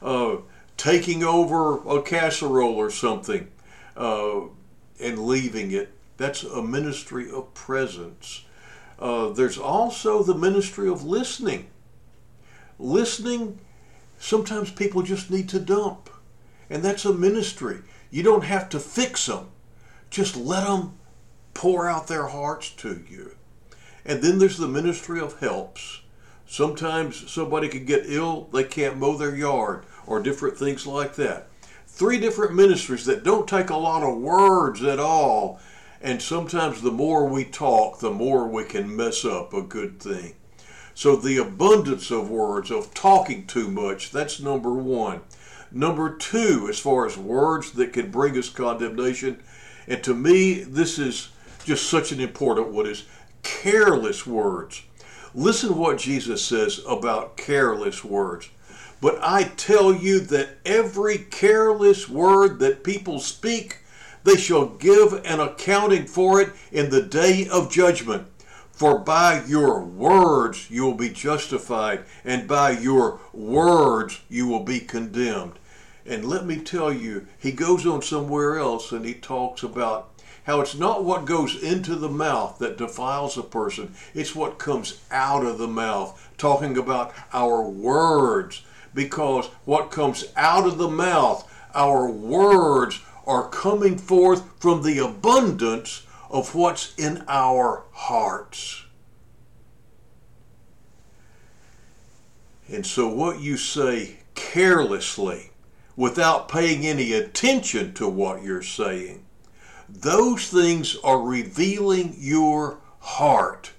uh, 0.00 0.36
taking 0.78 1.22
over 1.22 1.86
a 1.86 2.00
casserole 2.00 2.76
or 2.76 2.90
something 2.90 3.48
uh, 3.94 4.40
and 4.98 5.18
leaving 5.26 5.70
it, 5.70 5.92
that's 6.16 6.44
a 6.44 6.62
ministry 6.62 7.30
of 7.30 7.52
presence. 7.52 8.46
Uh, 8.98 9.28
there's 9.28 9.58
also 9.58 10.22
the 10.22 10.34
ministry 10.34 10.88
of 10.88 11.04
listening. 11.04 11.68
Listening, 12.78 13.58
sometimes 14.18 14.70
people 14.70 15.02
just 15.02 15.30
need 15.30 15.50
to 15.50 15.60
dump, 15.60 16.08
and 16.70 16.82
that's 16.82 17.04
a 17.04 17.12
ministry. 17.12 17.80
You 18.10 18.22
don't 18.22 18.44
have 18.44 18.70
to 18.70 18.80
fix 18.80 19.26
them, 19.26 19.50
just 20.08 20.36
let 20.36 20.64
them 20.66 20.94
pour 21.54 21.88
out 21.88 22.08
their 22.08 22.26
hearts 22.26 22.70
to 22.70 23.02
you. 23.08 23.32
And 24.04 24.22
then 24.22 24.38
there's 24.38 24.58
the 24.58 24.68
ministry 24.68 25.20
of 25.20 25.38
helps. 25.38 26.00
Sometimes 26.46 27.30
somebody 27.30 27.68
could 27.68 27.86
get 27.86 28.04
ill, 28.06 28.48
they 28.52 28.64
can't 28.64 28.98
mow 28.98 29.16
their 29.16 29.34
yard, 29.34 29.84
or 30.06 30.20
different 30.20 30.58
things 30.58 30.86
like 30.86 31.14
that. 31.14 31.48
Three 31.86 32.18
different 32.18 32.54
ministries 32.54 33.06
that 33.06 33.24
don't 33.24 33.48
take 33.48 33.70
a 33.70 33.76
lot 33.76 34.02
of 34.02 34.18
words 34.18 34.82
at 34.82 34.98
all. 34.98 35.60
And 36.02 36.20
sometimes 36.20 36.82
the 36.82 36.90
more 36.90 37.26
we 37.26 37.44
talk, 37.44 38.00
the 38.00 38.10
more 38.10 38.46
we 38.46 38.64
can 38.64 38.94
mess 38.94 39.24
up 39.24 39.54
a 39.54 39.62
good 39.62 40.00
thing. 40.00 40.34
So 40.94 41.16
the 41.16 41.38
abundance 41.38 42.10
of 42.10 42.30
words, 42.30 42.70
of 42.70 42.92
talking 42.92 43.46
too 43.46 43.68
much, 43.68 44.10
that's 44.10 44.38
number 44.38 44.74
one. 44.74 45.22
Number 45.72 46.14
two, 46.14 46.66
as 46.68 46.78
far 46.78 47.06
as 47.06 47.16
words 47.16 47.72
that 47.72 47.92
can 47.92 48.10
bring 48.10 48.36
us 48.38 48.48
condemnation, 48.48 49.42
and 49.88 50.02
to 50.04 50.14
me, 50.14 50.62
this 50.62 50.98
is 50.98 51.30
just 51.64 51.88
such 51.88 52.12
an 52.12 52.20
important 52.20 52.68
one, 52.68 52.86
is 52.86 53.04
careless 53.42 54.26
words. 54.26 54.82
Listen 55.34 55.70
to 55.70 55.74
what 55.74 55.98
Jesus 55.98 56.44
says 56.44 56.80
about 56.86 57.36
careless 57.36 58.04
words. 58.04 58.48
But 59.00 59.18
I 59.22 59.44
tell 59.44 59.94
you 59.94 60.20
that 60.20 60.58
every 60.64 61.18
careless 61.18 62.08
word 62.08 62.58
that 62.60 62.84
people 62.84 63.18
speak, 63.18 63.78
they 64.22 64.36
shall 64.36 64.66
give 64.66 65.12
an 65.24 65.40
accounting 65.40 66.06
for 66.06 66.40
it 66.40 66.52
in 66.72 66.90
the 66.90 67.02
day 67.02 67.48
of 67.48 67.70
judgment. 67.70 68.28
For 68.70 68.98
by 68.98 69.44
your 69.44 69.84
words 69.84 70.70
you 70.70 70.84
will 70.84 70.94
be 70.94 71.10
justified, 71.10 72.04
and 72.24 72.48
by 72.48 72.70
your 72.70 73.20
words 73.32 74.20
you 74.28 74.48
will 74.48 74.64
be 74.64 74.80
condemned. 74.80 75.58
And 76.06 76.24
let 76.24 76.44
me 76.46 76.56
tell 76.58 76.92
you, 76.92 77.26
he 77.38 77.52
goes 77.52 77.86
on 77.86 78.02
somewhere 78.02 78.58
else 78.58 78.92
and 78.92 79.04
he 79.04 79.14
talks 79.14 79.62
about 79.62 80.13
how 80.44 80.60
it's 80.60 80.74
not 80.74 81.04
what 81.04 81.24
goes 81.24 81.60
into 81.62 81.94
the 81.94 82.08
mouth 82.08 82.58
that 82.58 82.78
defiles 82.78 83.36
a 83.36 83.42
person, 83.42 83.94
it's 84.14 84.34
what 84.34 84.58
comes 84.58 85.00
out 85.10 85.44
of 85.44 85.58
the 85.58 85.68
mouth. 85.68 86.30
Talking 86.38 86.76
about 86.76 87.14
our 87.32 87.62
words, 87.62 88.62
because 88.92 89.46
what 89.64 89.90
comes 89.90 90.26
out 90.36 90.66
of 90.66 90.78
the 90.78 90.88
mouth, 90.88 91.50
our 91.74 92.08
words, 92.08 93.00
are 93.26 93.48
coming 93.48 93.96
forth 93.96 94.44
from 94.60 94.82
the 94.82 94.98
abundance 94.98 96.06
of 96.30 96.54
what's 96.54 96.94
in 96.96 97.24
our 97.28 97.84
hearts. 97.92 98.84
And 102.68 102.84
so, 102.84 103.08
what 103.08 103.40
you 103.40 103.56
say 103.56 104.18
carelessly, 104.34 105.50
without 105.96 106.48
paying 106.48 106.86
any 106.86 107.12
attention 107.12 107.94
to 107.94 108.08
what 108.08 108.42
you're 108.42 108.62
saying, 108.62 109.23
those 109.94 110.48
things 110.48 110.96
are 111.04 111.20
revealing 111.20 112.14
your 112.18 112.78
heart. 113.00 113.70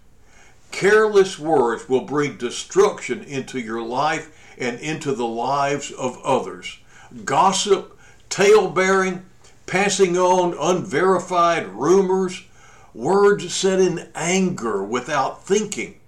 Careless 0.71 1.37
words 1.37 1.87
will 1.87 2.01
bring 2.01 2.37
destruction 2.37 3.21
into 3.23 3.59
your 3.59 3.81
life 3.81 4.55
and 4.57 4.79
into 4.79 5.13
the 5.13 5.27
lives 5.27 5.91
of 5.91 6.17
others. 6.23 6.79
Gossip, 7.23 7.97
tale 8.29 8.69
bearing, 8.69 9.25
passing 9.65 10.17
on 10.17 10.55
unverified 10.59 11.67
rumors, 11.67 12.43
words 12.93 13.53
said 13.53 13.79
in 13.79 14.09
anger 14.15 14.83
without 14.83 15.45
thinking. 15.45 15.99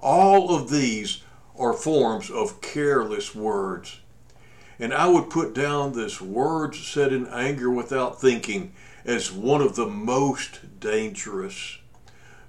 All 0.00 0.54
of 0.54 0.70
these 0.70 1.22
are 1.58 1.72
forms 1.72 2.30
of 2.30 2.60
careless 2.60 3.34
words. 3.34 4.00
And 4.78 4.94
I 4.94 5.08
would 5.08 5.28
put 5.28 5.54
down 5.54 5.92
this 5.92 6.20
words 6.20 6.78
said 6.86 7.12
in 7.12 7.26
anger 7.26 7.70
without 7.70 8.20
thinking 8.20 8.72
as 9.08 9.32
one 9.32 9.62
of 9.62 9.74
the 9.74 9.86
most 9.86 10.60
dangerous. 10.80 11.78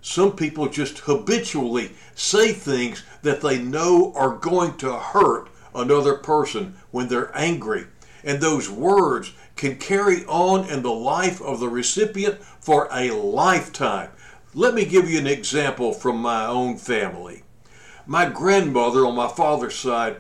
Some 0.02 0.36
people 0.36 0.68
just 0.68 1.00
habitually 1.00 1.92
say 2.16 2.52
things 2.52 3.04
that 3.22 3.40
they 3.40 3.58
know 3.58 4.12
are 4.14 4.36
going 4.36 4.76
to 4.78 5.00
hurt 5.00 5.50
another 5.74 6.16
person 6.16 6.76
when 6.92 7.08
they're 7.08 7.36
angry. 7.36 7.86
And 8.26 8.42
those 8.42 8.70
words 8.70 9.32
can 9.56 9.78
carry 9.78 10.26
on 10.26 10.70
in 10.70 10.84
the 10.84 10.92
life 10.92 11.42
of 11.42 11.62
the 11.62 11.70
recipient 11.70 12.44
for 12.60 12.90
a 12.92 13.12
lifetime. 13.12 14.12
Let 14.54 14.74
me 14.74 14.84
give 14.84 15.10
you 15.10 15.18
an 15.18 15.28
example 15.28 15.94
from 15.94 16.18
my 16.18 16.46
own 16.46 16.78
family. 16.78 17.44
My 18.06 18.28
grandmother 18.28 19.06
on 19.06 19.16
my 19.16 19.30
father's 19.30 19.76
side 19.76 20.18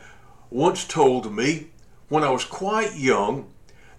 once 0.50 0.86
told 0.86 1.36
me 1.36 1.68
when 2.08 2.24
I 2.24 2.30
was 2.30 2.46
quite 2.46 2.96
young 2.96 3.52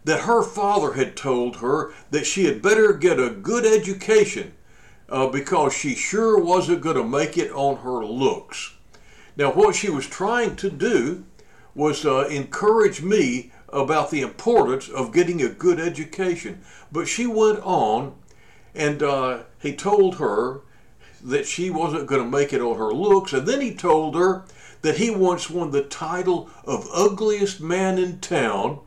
that 0.04 0.21
her 0.21 0.42
father 0.42 0.95
had 0.95 1.16
told 1.16 1.57
her 1.57 1.92
that 2.11 2.26
she 2.26 2.45
had 2.45 2.62
better 2.62 2.92
get 2.92 3.21
a 3.21 3.30
good 3.30 3.66
education 3.66 4.52
uh, 5.09 5.26
because 5.26 5.75
she 5.75 5.95
sure 5.95 6.38
wasn't 6.38 6.80
going 6.80 6.97
to 6.97 7.04
make 7.04 7.37
it 7.37 7.50
on 7.52 7.78
her 7.78 8.04
looks. 8.04 8.75
Now, 9.37 9.52
what 9.52 9.75
she 9.75 9.90
was 9.90 10.07
trying 10.07 10.57
to 10.57 10.71
do 10.71 11.25
was 11.75 12.04
uh, 12.04 12.26
encourage 12.28 13.02
me 13.02 13.52
about 13.69 14.11
the 14.11 14.21
importance 14.21 14.88
of 14.88 15.12
getting 15.12 15.42
a 15.42 15.49
good 15.49 15.78
education. 15.78 16.61
But 16.90 17.07
she 17.07 17.26
went 17.26 17.61
on, 17.61 18.14
and 18.75 19.02
uh, 19.02 19.42
he 19.61 19.75
told 19.75 20.16
her 20.16 20.62
that 21.23 21.47
she 21.47 21.71
wasn't 21.71 22.07
going 22.07 22.23
to 22.23 22.38
make 22.38 22.52
it 22.52 22.61
on 22.61 22.78
her 22.78 22.92
looks, 22.92 23.33
and 23.33 23.47
then 23.47 23.61
he 23.61 23.75
told 23.75 24.14
her 24.14 24.45
that 24.83 24.97
he 24.97 25.11
once 25.11 25.50
won 25.50 25.71
the 25.71 25.83
title 25.83 26.49
of 26.64 26.88
ugliest 26.92 27.61
man 27.61 27.99
in 27.99 28.19
town 28.21 28.80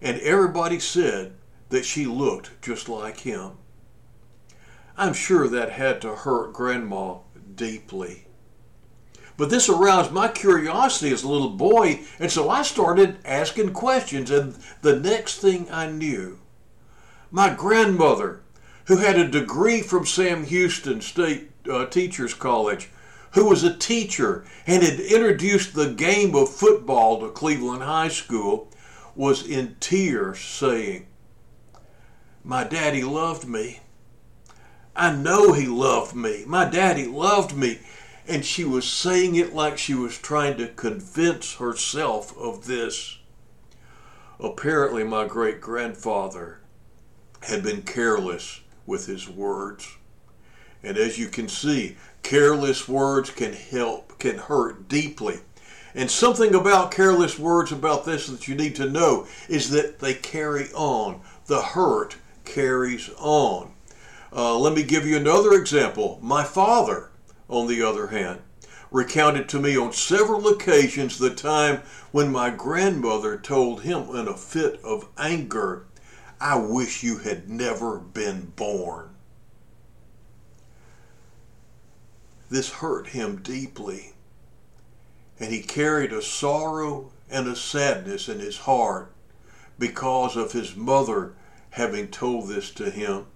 and 0.00 0.20
everybody 0.20 0.78
said 0.78 1.32
that 1.68 1.84
she 1.84 2.06
looked 2.06 2.50
just 2.62 2.88
like 2.88 3.20
him. 3.20 3.52
I'm 4.96 5.12
sure 5.12 5.48
that 5.48 5.70
had 5.72 6.00
to 6.02 6.14
hurt 6.14 6.52
Grandma 6.52 7.18
deeply. 7.54 8.26
But 9.36 9.50
this 9.50 9.68
aroused 9.68 10.12
my 10.12 10.28
curiosity 10.28 11.12
as 11.12 11.22
a 11.22 11.28
little 11.28 11.50
boy, 11.50 12.00
and 12.18 12.32
so 12.32 12.48
I 12.48 12.62
started 12.62 13.18
asking 13.24 13.74
questions. 13.74 14.30
And 14.30 14.56
the 14.80 14.98
next 14.98 15.40
thing 15.40 15.68
I 15.70 15.90
knew, 15.90 16.38
my 17.30 17.52
grandmother, 17.52 18.40
who 18.86 18.98
had 18.98 19.18
a 19.18 19.28
degree 19.28 19.82
from 19.82 20.06
Sam 20.06 20.44
Houston 20.44 21.02
State 21.02 21.50
uh, 21.70 21.84
Teachers 21.86 22.32
College, 22.32 22.88
who 23.32 23.46
was 23.46 23.62
a 23.62 23.76
teacher 23.76 24.46
and 24.66 24.82
had 24.82 25.00
introduced 25.00 25.74
the 25.74 25.92
game 25.92 26.34
of 26.34 26.48
football 26.48 27.20
to 27.20 27.28
Cleveland 27.28 27.82
High 27.82 28.08
School, 28.08 28.70
was 29.16 29.46
in 29.46 29.76
tears 29.80 30.38
saying, 30.38 31.06
My 32.44 32.64
daddy 32.64 33.02
loved 33.02 33.48
me. 33.48 33.80
I 34.94 35.14
know 35.14 35.52
he 35.52 35.66
loved 35.66 36.14
me. 36.14 36.44
My 36.46 36.64
daddy 36.64 37.06
loved 37.06 37.56
me. 37.56 37.80
And 38.28 38.44
she 38.44 38.64
was 38.64 38.90
saying 38.90 39.36
it 39.36 39.54
like 39.54 39.78
she 39.78 39.94
was 39.94 40.18
trying 40.18 40.56
to 40.58 40.68
convince 40.68 41.54
herself 41.56 42.36
of 42.36 42.66
this. 42.66 43.18
Apparently, 44.40 45.04
my 45.04 45.26
great 45.26 45.60
grandfather 45.60 46.60
had 47.42 47.62
been 47.62 47.82
careless 47.82 48.60
with 48.84 49.06
his 49.06 49.28
words. 49.28 49.96
And 50.82 50.96
as 50.96 51.18
you 51.18 51.28
can 51.28 51.48
see, 51.48 51.96
careless 52.22 52.88
words 52.88 53.30
can 53.30 53.52
help, 53.52 54.18
can 54.18 54.38
hurt 54.38 54.88
deeply. 54.88 55.40
And 55.96 56.10
something 56.10 56.54
about 56.54 56.90
careless 56.90 57.38
words 57.38 57.72
about 57.72 58.04
this 58.04 58.26
that 58.26 58.46
you 58.46 58.54
need 58.54 58.76
to 58.76 58.88
know 58.88 59.26
is 59.48 59.70
that 59.70 59.98
they 59.98 60.12
carry 60.12 60.70
on. 60.74 61.22
The 61.46 61.62
hurt 61.62 62.16
carries 62.44 63.08
on. 63.16 63.72
Uh, 64.30 64.58
let 64.58 64.74
me 64.74 64.82
give 64.82 65.06
you 65.06 65.16
another 65.16 65.54
example. 65.54 66.18
My 66.22 66.44
father, 66.44 67.08
on 67.48 67.66
the 67.66 67.80
other 67.80 68.08
hand, 68.08 68.40
recounted 68.90 69.48
to 69.48 69.58
me 69.58 69.74
on 69.74 69.94
several 69.94 70.46
occasions 70.48 71.16
the 71.16 71.34
time 71.34 71.80
when 72.12 72.30
my 72.30 72.50
grandmother 72.50 73.38
told 73.38 73.80
him 73.80 74.14
in 74.14 74.28
a 74.28 74.36
fit 74.36 74.78
of 74.84 75.08
anger, 75.16 75.86
I 76.38 76.58
wish 76.58 77.02
you 77.02 77.18
had 77.18 77.48
never 77.48 77.98
been 77.98 78.52
born. 78.54 79.08
This 82.50 82.70
hurt 82.70 83.08
him 83.08 83.36
deeply 83.36 84.12
and 85.38 85.52
he 85.52 85.60
carried 85.62 86.12
a 86.12 86.22
sorrow 86.22 87.10
and 87.30 87.46
a 87.46 87.56
sadness 87.56 88.28
in 88.28 88.38
his 88.38 88.58
heart 88.58 89.12
because 89.78 90.36
of 90.36 90.52
his 90.52 90.76
mother 90.76 91.34
having 91.70 92.08
told 92.08 92.48
this 92.48 92.70
to 92.70 92.90
him. 92.90 93.26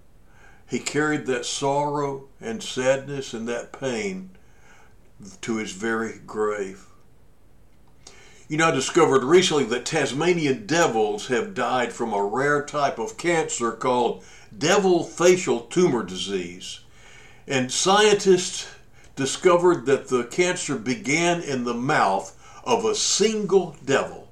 He 0.67 0.79
carried 0.79 1.25
that 1.25 1.45
sorrow 1.45 2.29
and 2.39 2.63
sadness 2.63 3.33
and 3.33 3.47
that 3.47 3.77
pain 3.77 4.31
to 5.41 5.57
his 5.57 5.73
very 5.73 6.19
grave. 6.25 6.85
You 8.47 8.57
know, 8.57 8.67
I 8.67 8.71
discovered 8.71 9.23
recently 9.23 9.63
that 9.65 9.85
Tasmanian 9.85 10.65
devils 10.65 11.27
have 11.27 11.53
died 11.53 11.93
from 11.93 12.13
a 12.13 12.23
rare 12.23 12.65
type 12.65 12.99
of 12.99 13.17
cancer 13.17 13.71
called 13.71 14.23
devil 14.57 15.03
facial 15.03 15.61
tumor 15.61 16.03
disease. 16.03 16.81
And 17.47 17.71
scientists 17.71 18.67
discovered 19.15 19.85
that 19.85 20.07
the 20.07 20.23
cancer 20.25 20.75
began 20.77 21.41
in 21.41 21.63
the 21.63 21.73
mouth 21.73 22.37
of 22.63 22.85
a 22.85 22.95
single 22.95 23.75
devil. 23.85 24.29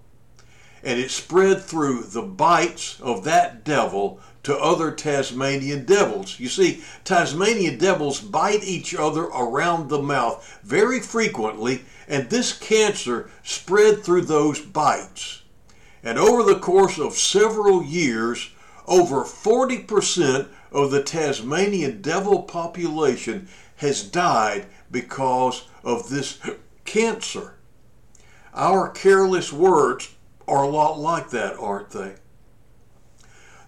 And 0.83 0.99
it 0.99 1.11
spread 1.11 1.61
through 1.61 2.03
the 2.03 2.21
bites 2.21 2.99
of 3.01 3.23
that 3.25 3.63
devil 3.65 4.19
to 4.43 4.57
other 4.57 4.91
Tasmanian 4.91 5.85
devils. 5.85 6.39
You 6.39 6.47
see, 6.47 6.81
Tasmanian 7.03 7.77
devils 7.77 8.21
bite 8.21 8.63
each 8.63 8.95
other 8.95 9.23
around 9.23 9.89
the 9.89 10.01
mouth 10.01 10.59
very 10.63 11.01
frequently, 11.01 11.83
and 12.07 12.29
this 12.29 12.57
cancer 12.57 13.29
spread 13.43 14.03
through 14.03 14.21
those 14.21 14.61
bites. 14.61 15.43
And 16.01 16.17
over 16.17 16.43
the 16.43 16.59
course 16.59 16.97
of 16.97 17.13
several 17.13 17.83
years, 17.83 18.49
over 18.87 19.23
40% 19.23 20.47
of 20.71 20.91
the 20.91 21.03
Tasmanian 21.03 22.01
devil 22.01 22.43
population 22.43 23.49
has 23.79 24.03
died 24.03 24.65
because 24.91 25.67
of 25.83 26.09
this 26.09 26.39
cancer. 26.85 27.55
Our 28.53 28.89
careless 28.89 29.53
words 29.53 30.15
are 30.47 30.63
a 30.63 30.69
lot 30.69 30.99
like 30.99 31.29
that, 31.29 31.57
aren't 31.57 31.91
they? 31.91 32.15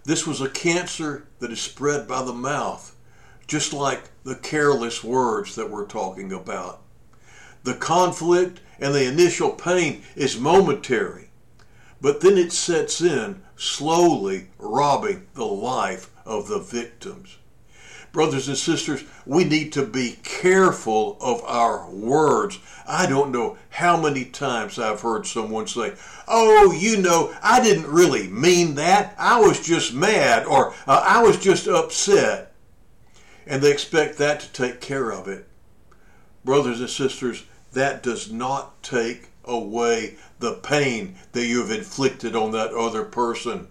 This 0.03 0.27
was 0.27 0.41
a 0.41 0.49
cancer 0.49 1.27
that 1.39 1.51
is 1.51 1.61
spread 1.61 2.07
by 2.07 2.23
the 2.23 2.33
mouth, 2.33 2.95
just 3.47 3.71
like 3.71 4.09
the 4.23 4.35
careless 4.35 5.03
words 5.03 5.55
that 5.55 5.69
we're 5.69 5.85
talking 5.85 6.33
about. 6.33 6.81
The 7.63 7.75
conflict 7.75 8.59
and 8.79 8.93
the 8.93 9.07
initial 9.07 9.51
pain 9.51 10.03
is 10.15 10.39
momentary, 10.39 11.29
but 12.01 12.19
then 12.19 12.37
it 12.37 12.51
sets 12.51 12.99
in, 12.99 13.43
slowly 13.55 14.47
robbing 14.57 15.27
the 15.35 15.45
life 15.45 16.09
of 16.25 16.47
the 16.47 16.59
victims. 16.59 17.37
Brothers 18.11 18.49
and 18.49 18.57
sisters, 18.57 19.03
we 19.25 19.45
need 19.45 19.71
to 19.73 19.85
be 19.85 20.17
careful 20.23 21.17
of 21.21 21.41
our 21.45 21.89
words. 21.89 22.59
I 22.85 23.05
don't 23.05 23.31
know 23.31 23.57
how 23.69 24.01
many 24.01 24.25
times 24.25 24.77
I've 24.77 25.01
heard 25.01 25.25
someone 25.25 25.67
say, 25.67 25.93
Oh, 26.27 26.73
you 26.73 26.97
know, 26.97 27.33
I 27.41 27.63
didn't 27.63 27.87
really 27.87 28.27
mean 28.27 28.75
that. 28.75 29.15
I 29.17 29.39
was 29.39 29.65
just 29.65 29.93
mad 29.93 30.45
or 30.45 30.73
uh, 30.87 31.03
I 31.05 31.23
was 31.23 31.37
just 31.37 31.67
upset. 31.67 32.53
And 33.47 33.61
they 33.61 33.71
expect 33.71 34.17
that 34.17 34.41
to 34.41 34.51
take 34.51 34.81
care 34.81 35.11
of 35.11 35.27
it. 35.27 35.47
Brothers 36.43 36.81
and 36.81 36.89
sisters, 36.89 37.43
that 37.71 38.03
does 38.03 38.31
not 38.31 38.83
take 38.83 39.29
away 39.45 40.17
the 40.39 40.55
pain 40.55 41.15
that 41.31 41.45
you 41.45 41.61
have 41.61 41.71
inflicted 41.71 42.35
on 42.35 42.51
that 42.51 42.73
other 42.73 43.03
person 43.03 43.67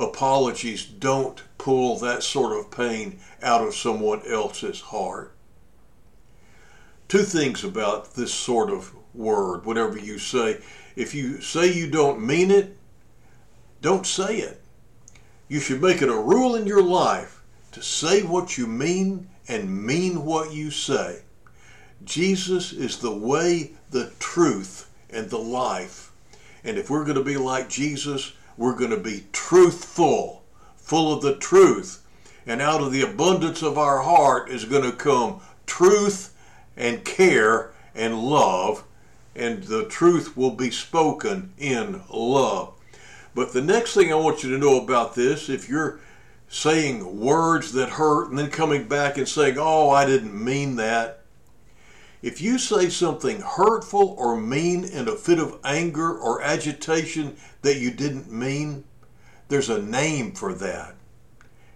apologies 0.00 0.84
don't 0.84 1.42
pull 1.60 1.98
that 1.98 2.22
sort 2.22 2.58
of 2.58 2.70
pain 2.70 3.20
out 3.42 3.60
of 3.66 3.74
someone 3.74 4.22
else's 4.26 4.80
heart. 4.80 5.34
Two 7.06 7.22
things 7.22 7.62
about 7.62 8.14
this 8.14 8.32
sort 8.32 8.70
of 8.70 8.94
word, 9.14 9.66
whatever 9.66 9.98
you 9.98 10.18
say. 10.18 10.60
If 10.96 11.14
you 11.14 11.42
say 11.42 11.70
you 11.70 11.90
don't 11.90 12.26
mean 12.26 12.50
it, 12.50 12.78
don't 13.82 14.06
say 14.06 14.38
it. 14.38 14.62
You 15.48 15.60
should 15.60 15.82
make 15.82 16.00
it 16.00 16.08
a 16.08 16.16
rule 16.16 16.54
in 16.54 16.66
your 16.66 16.82
life 16.82 17.42
to 17.72 17.82
say 17.82 18.22
what 18.22 18.56
you 18.56 18.66
mean 18.66 19.28
and 19.46 19.84
mean 19.84 20.24
what 20.24 20.52
you 20.52 20.70
say. 20.70 21.22
Jesus 22.04 22.72
is 22.72 22.98
the 22.98 23.14
way, 23.14 23.72
the 23.90 24.12
truth, 24.18 24.90
and 25.10 25.28
the 25.28 25.38
life. 25.38 26.12
And 26.64 26.78
if 26.78 26.88
we're 26.88 27.04
going 27.04 27.16
to 27.18 27.24
be 27.24 27.36
like 27.36 27.68
Jesus, 27.68 28.32
we're 28.56 28.76
going 28.76 28.90
to 28.92 28.96
be 28.96 29.24
truthful, 29.32 30.39
full 30.90 31.14
of 31.14 31.22
the 31.22 31.36
truth. 31.36 32.04
And 32.44 32.60
out 32.60 32.80
of 32.82 32.90
the 32.90 33.02
abundance 33.02 33.62
of 33.62 33.78
our 33.78 34.02
heart 34.02 34.50
is 34.50 34.64
going 34.64 34.82
to 34.82 34.96
come 34.96 35.40
truth 35.64 36.34
and 36.76 37.04
care 37.04 37.70
and 37.94 38.18
love. 38.18 38.82
And 39.36 39.62
the 39.62 39.84
truth 39.84 40.36
will 40.36 40.50
be 40.50 40.72
spoken 40.72 41.52
in 41.58 42.02
love. 42.10 42.74
But 43.36 43.52
the 43.52 43.62
next 43.62 43.94
thing 43.94 44.12
I 44.12 44.16
want 44.16 44.42
you 44.42 44.50
to 44.50 44.58
know 44.58 44.82
about 44.82 45.14
this, 45.14 45.48
if 45.48 45.68
you're 45.68 46.00
saying 46.48 47.20
words 47.20 47.72
that 47.74 47.90
hurt 47.90 48.30
and 48.30 48.38
then 48.40 48.50
coming 48.50 48.88
back 48.88 49.16
and 49.16 49.28
saying, 49.28 49.58
oh, 49.60 49.90
I 49.90 50.04
didn't 50.04 50.44
mean 50.44 50.74
that, 50.74 51.22
if 52.20 52.40
you 52.40 52.58
say 52.58 52.88
something 52.88 53.40
hurtful 53.40 54.16
or 54.18 54.36
mean 54.36 54.82
in 54.82 55.06
a 55.06 55.14
fit 55.14 55.38
of 55.38 55.60
anger 55.62 56.18
or 56.18 56.42
agitation 56.42 57.36
that 57.62 57.78
you 57.78 57.92
didn't 57.92 58.28
mean, 58.32 58.82
there's 59.50 59.68
a 59.68 59.82
name 59.82 60.32
for 60.32 60.54
that. 60.54 60.94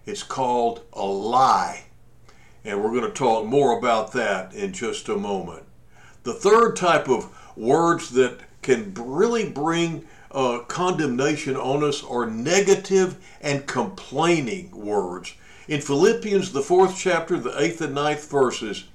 It's 0.05 0.23
called 0.23 0.83
a 0.93 1.05
lie. 1.05 1.83
And 2.63 2.81
we're 2.81 2.91
going 2.91 3.03
to 3.03 3.11
talk 3.11 3.45
more 3.45 3.77
about 3.77 4.13
that 4.13 4.53
in 4.53 4.71
just 4.73 5.09
a 5.09 5.17
moment. 5.17 5.63
The 6.23 6.33
third 6.33 6.75
type 6.75 7.07
of 7.09 7.29
words 7.55 8.09
that 8.11 8.39
can 8.61 8.93
really 8.95 9.49
bring 9.49 10.07
uh, 10.31 10.59
condemnation 10.67 11.57
on 11.57 11.83
us 11.83 12.03
are 12.03 12.25
negative 12.25 13.17
and 13.41 13.67
complaining 13.67 14.71
words. 14.71 15.33
In 15.67 15.81
Philippians, 15.81 16.53
the 16.53 16.61
fourth 16.61 16.97
chapter, 16.97 17.37
the 17.37 17.61
eighth 17.61 17.81
and 17.81 17.93
ninth 17.93 18.29
verses, 18.31 18.85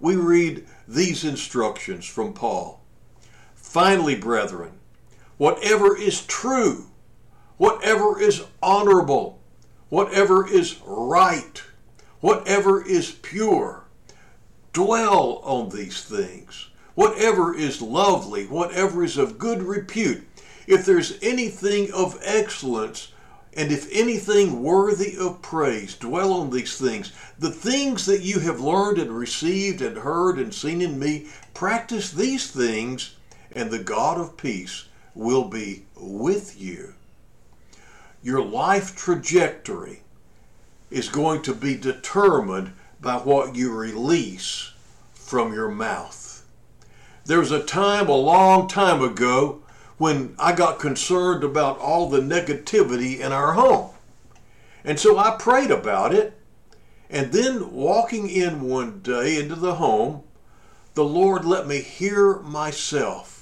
we 0.00 0.16
read 0.16 0.66
these 0.88 1.22
instructions 1.22 2.06
from 2.06 2.32
Paul. 2.32 2.80
Finally, 3.54 4.16
brethren, 4.16 4.72
whatever 5.36 5.96
is 5.96 6.24
true, 6.26 6.86
whatever 7.62 8.20
is 8.20 8.42
honorable, 8.60 9.38
whatever 9.88 10.44
is 10.48 10.80
right, 10.84 11.62
whatever 12.18 12.84
is 12.84 13.12
pure, 13.22 13.84
dwell 14.72 15.40
on 15.44 15.68
these 15.68 16.02
things. 16.02 16.70
Whatever 16.96 17.54
is 17.54 17.80
lovely, 17.80 18.46
whatever 18.46 19.04
is 19.04 19.16
of 19.16 19.38
good 19.38 19.62
repute, 19.62 20.26
if 20.66 20.84
there's 20.84 21.16
anything 21.22 21.88
of 21.92 22.18
excellence, 22.24 23.12
and 23.54 23.70
if 23.70 23.88
anything 23.92 24.64
worthy 24.64 25.16
of 25.16 25.40
praise, 25.40 25.94
dwell 25.94 26.32
on 26.32 26.50
these 26.50 26.76
things. 26.76 27.12
The 27.38 27.52
things 27.52 28.06
that 28.06 28.22
you 28.22 28.40
have 28.40 28.58
learned 28.58 28.98
and 28.98 29.16
received 29.16 29.82
and 29.82 29.98
heard 29.98 30.40
and 30.40 30.52
seen 30.52 30.82
in 30.82 30.98
me, 30.98 31.28
practice 31.54 32.10
these 32.10 32.50
things, 32.50 33.14
and 33.52 33.70
the 33.70 33.84
God 33.84 34.20
of 34.20 34.36
peace 34.36 34.86
will 35.14 35.44
be 35.44 35.84
with 35.94 36.60
you. 36.60 36.94
Your 38.22 38.42
life 38.42 38.94
trajectory 38.94 40.02
is 40.90 41.08
going 41.08 41.42
to 41.42 41.54
be 41.54 41.76
determined 41.76 42.72
by 43.00 43.16
what 43.16 43.56
you 43.56 43.72
release 43.72 44.72
from 45.12 45.52
your 45.52 45.68
mouth. 45.68 46.44
There 47.24 47.40
was 47.40 47.50
a 47.50 47.62
time 47.62 48.08
a 48.08 48.14
long 48.14 48.68
time 48.68 49.02
ago 49.02 49.62
when 49.98 50.36
I 50.38 50.52
got 50.52 50.78
concerned 50.78 51.42
about 51.42 51.78
all 51.78 52.08
the 52.08 52.20
negativity 52.20 53.18
in 53.18 53.32
our 53.32 53.54
home. 53.54 53.90
And 54.84 55.00
so 55.00 55.18
I 55.18 55.36
prayed 55.38 55.70
about 55.70 56.14
it. 56.14 56.38
And 57.10 57.32
then 57.32 57.72
walking 57.72 58.28
in 58.28 58.62
one 58.62 59.00
day 59.00 59.38
into 59.38 59.54
the 59.54 59.74
home, 59.74 60.22
the 60.94 61.04
Lord 61.04 61.44
let 61.44 61.66
me 61.66 61.80
hear 61.80 62.38
myself. 62.40 63.41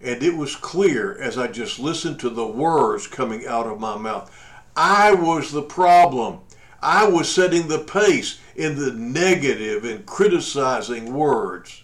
And 0.00 0.22
it 0.22 0.36
was 0.36 0.54
clear 0.54 1.20
as 1.20 1.36
I 1.36 1.48
just 1.48 1.78
listened 1.78 2.20
to 2.20 2.30
the 2.30 2.46
words 2.46 3.06
coming 3.06 3.46
out 3.46 3.66
of 3.66 3.80
my 3.80 3.96
mouth. 3.96 4.30
I 4.76 5.12
was 5.12 5.50
the 5.50 5.62
problem. 5.62 6.40
I 6.80 7.08
was 7.08 7.28
setting 7.28 7.66
the 7.66 7.80
pace 7.80 8.38
in 8.54 8.78
the 8.78 8.92
negative 8.92 9.84
and 9.84 10.06
criticizing 10.06 11.12
words. 11.12 11.82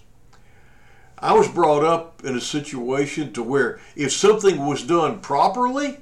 I 1.19 1.33
was 1.33 1.49
brought 1.49 1.83
up 1.83 2.25
in 2.25 2.37
a 2.37 2.41
situation 2.41 3.33
to 3.33 3.43
where 3.43 3.81
if 3.97 4.13
something 4.13 4.65
was 4.65 4.87
done 4.87 5.21
properly, 5.21 5.99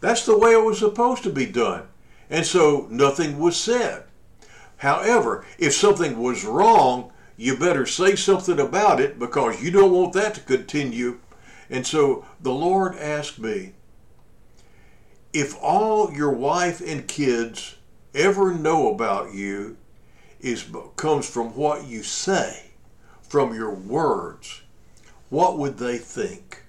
that's 0.00 0.26
the 0.26 0.36
way 0.36 0.52
it 0.52 0.64
was 0.64 0.78
supposed 0.78 1.22
to 1.24 1.30
be 1.30 1.46
done. 1.46 1.86
And 2.28 2.44
so 2.44 2.88
nothing 2.90 3.38
was 3.38 3.56
said. 3.56 4.04
However, 4.78 5.44
if 5.58 5.74
something 5.74 6.18
was 6.18 6.44
wrong, 6.44 7.12
you 7.36 7.56
better 7.56 7.86
say 7.86 8.16
something 8.16 8.58
about 8.58 9.00
it 9.00 9.18
because 9.18 9.62
you 9.62 9.70
don't 9.70 9.92
want 9.92 10.12
that 10.14 10.34
to 10.34 10.40
continue. 10.40 11.20
And 11.72 11.86
so 11.86 12.26
the 12.38 12.52
Lord 12.52 12.96
asked 12.96 13.38
me, 13.38 13.72
if 15.32 15.56
all 15.58 16.12
your 16.12 16.30
wife 16.30 16.82
and 16.82 17.08
kids 17.08 17.76
ever 18.14 18.54
know 18.54 18.92
about 18.92 19.32
you 19.32 19.78
is 20.38 20.66
comes 20.96 21.26
from 21.26 21.56
what 21.56 21.86
you 21.86 22.02
say, 22.02 22.72
from 23.22 23.54
your 23.54 23.70
words, 23.70 24.60
what 25.30 25.56
would 25.56 25.78
they 25.78 25.96
think? 25.96 26.64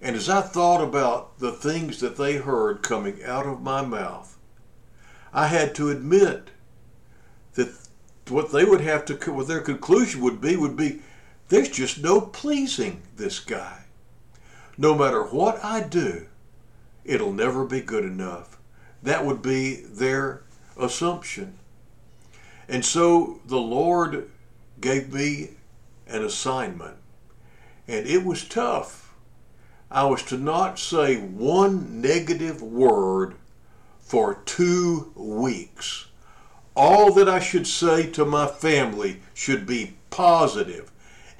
And 0.00 0.16
as 0.16 0.28
I 0.28 0.40
thought 0.40 0.82
about 0.82 1.38
the 1.38 1.52
things 1.52 2.00
that 2.00 2.16
they 2.16 2.38
heard 2.38 2.82
coming 2.82 3.22
out 3.22 3.46
of 3.46 3.62
my 3.62 3.82
mouth, 3.82 4.36
I 5.32 5.46
had 5.46 5.76
to 5.76 5.90
admit 5.90 6.48
that 7.54 7.72
what 8.28 8.50
they 8.50 8.64
would 8.64 8.80
have 8.80 9.04
to, 9.04 9.32
what 9.32 9.46
their 9.46 9.60
conclusion 9.60 10.22
would 10.22 10.40
be, 10.40 10.56
would 10.56 10.76
be 10.76 11.02
there's 11.50 11.68
just 11.68 12.02
no 12.02 12.20
pleasing 12.20 13.02
this 13.14 13.38
guy. 13.38 13.84
No 14.82 14.96
matter 14.96 15.22
what 15.22 15.64
I 15.64 15.80
do, 15.80 16.26
it'll 17.04 17.32
never 17.32 17.64
be 17.64 17.80
good 17.80 18.04
enough. 18.04 18.58
That 19.00 19.24
would 19.24 19.40
be 19.40 19.76
their 19.76 20.42
assumption. 20.76 21.56
And 22.68 22.84
so 22.84 23.38
the 23.46 23.60
Lord 23.60 24.28
gave 24.80 25.12
me 25.12 25.50
an 26.08 26.24
assignment, 26.24 26.96
and 27.86 28.08
it 28.08 28.24
was 28.24 28.42
tough. 28.42 29.14
I 29.88 30.02
was 30.06 30.24
to 30.24 30.36
not 30.36 30.80
say 30.80 31.16
one 31.16 32.00
negative 32.00 32.60
word 32.60 33.36
for 34.00 34.42
two 34.46 35.12
weeks. 35.14 36.06
All 36.74 37.12
that 37.12 37.28
I 37.28 37.38
should 37.38 37.68
say 37.68 38.10
to 38.10 38.24
my 38.24 38.48
family 38.48 39.20
should 39.32 39.64
be 39.64 39.94
positive. 40.10 40.90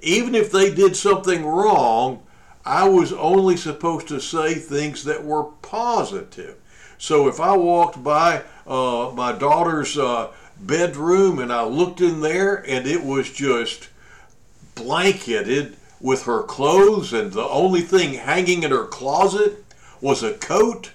Even 0.00 0.37
if 0.37 0.52
they 0.52 0.72
did 0.72 0.94
something 0.94 1.44
wrong, 1.44 2.24
I 2.64 2.88
was 2.88 3.12
only 3.12 3.57
supposed 3.57 4.09
to 4.09 4.20
say 4.20 4.55
things 4.55 5.05
that 5.05 5.25
were 5.25 5.44
positive. 5.44 6.57
So 6.98 7.29
if 7.29 7.40
I 7.40 7.57
walked 7.57 8.03
by 8.05 8.42
uh, 8.66 9.11
my 9.14 9.33
daughter's 9.33 9.98
uh, 9.98 10.33
bedroom 10.61 11.40
and 11.40 11.53
I 11.53 11.64
looked 11.64 12.01
in 12.01 12.20
there 12.20 12.55
and 12.68 12.87
it 12.87 13.03
was 13.03 13.31
just 13.31 13.88
blanketed 14.77 15.77
with 16.01 16.25
her 16.25 16.42
clothes 16.42 17.12
and 17.12 17.33
the 17.33 17.48
only 17.48 17.81
thing 17.81 18.14
hanging 18.14 18.62
in 18.62 18.70
her 18.70 18.87
closet 18.87 19.64
was 20.01 20.22
a 20.22 20.35
coat, 20.35 20.92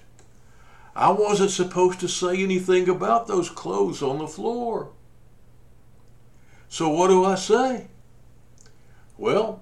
I 0.95 1.11
wasn't 1.11 1.51
supposed 1.51 1.99
to 2.01 2.07
say 2.07 2.41
anything 2.41 2.89
about 2.89 3.27
those 3.27 3.49
clothes 3.49 4.01
on 4.01 4.17
the 4.19 4.27
floor. 4.27 4.89
So 6.69 6.89
what 6.89 7.07
do 7.07 7.23
I 7.23 7.35
say? 7.35 7.87
Well, 9.17 9.61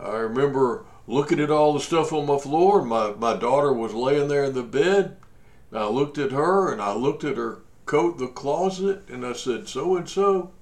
I 0.00 0.16
remember 0.16 0.84
looking 1.08 1.40
at 1.40 1.50
all 1.50 1.72
the 1.72 1.80
stuff 1.80 2.12
on 2.12 2.26
my 2.26 2.38
floor. 2.38 2.84
My, 2.84 3.12
my 3.12 3.34
daughter 3.34 3.72
was 3.72 3.94
laying 3.94 4.28
there 4.28 4.44
in 4.44 4.54
the 4.54 4.62
bed. 4.62 5.16
I 5.72 5.86
looked 5.88 6.18
at 6.18 6.32
her 6.32 6.70
and 6.70 6.80
I 6.80 6.94
looked 6.94 7.24
at 7.24 7.36
her 7.36 7.60
coat 7.86 8.18
the 8.18 8.28
closet 8.28 9.08
and 9.08 9.26
I 9.26 9.32
said, 9.32 9.68
So 9.68 9.96
and 9.96 10.08
so, 10.08 10.52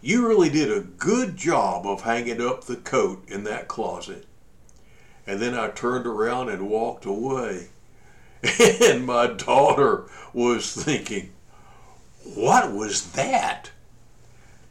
you 0.00 0.26
really 0.26 0.48
did 0.48 0.70
a 0.70 0.80
good 0.80 1.36
job 1.36 1.86
of 1.86 2.02
hanging 2.02 2.40
up 2.40 2.64
the 2.64 2.76
coat 2.76 3.28
in 3.28 3.44
that 3.44 3.68
closet. 3.68 4.26
And 5.26 5.42
then 5.42 5.54
I 5.54 5.68
turned 5.68 6.06
around 6.06 6.48
and 6.48 6.70
walked 6.70 7.04
away. 7.04 7.68
And 8.82 9.04
my 9.04 9.26
daughter 9.26 10.06
was 10.32 10.72
thinking, 10.72 11.32
What 12.22 12.72
was 12.72 13.12
that? 13.12 13.70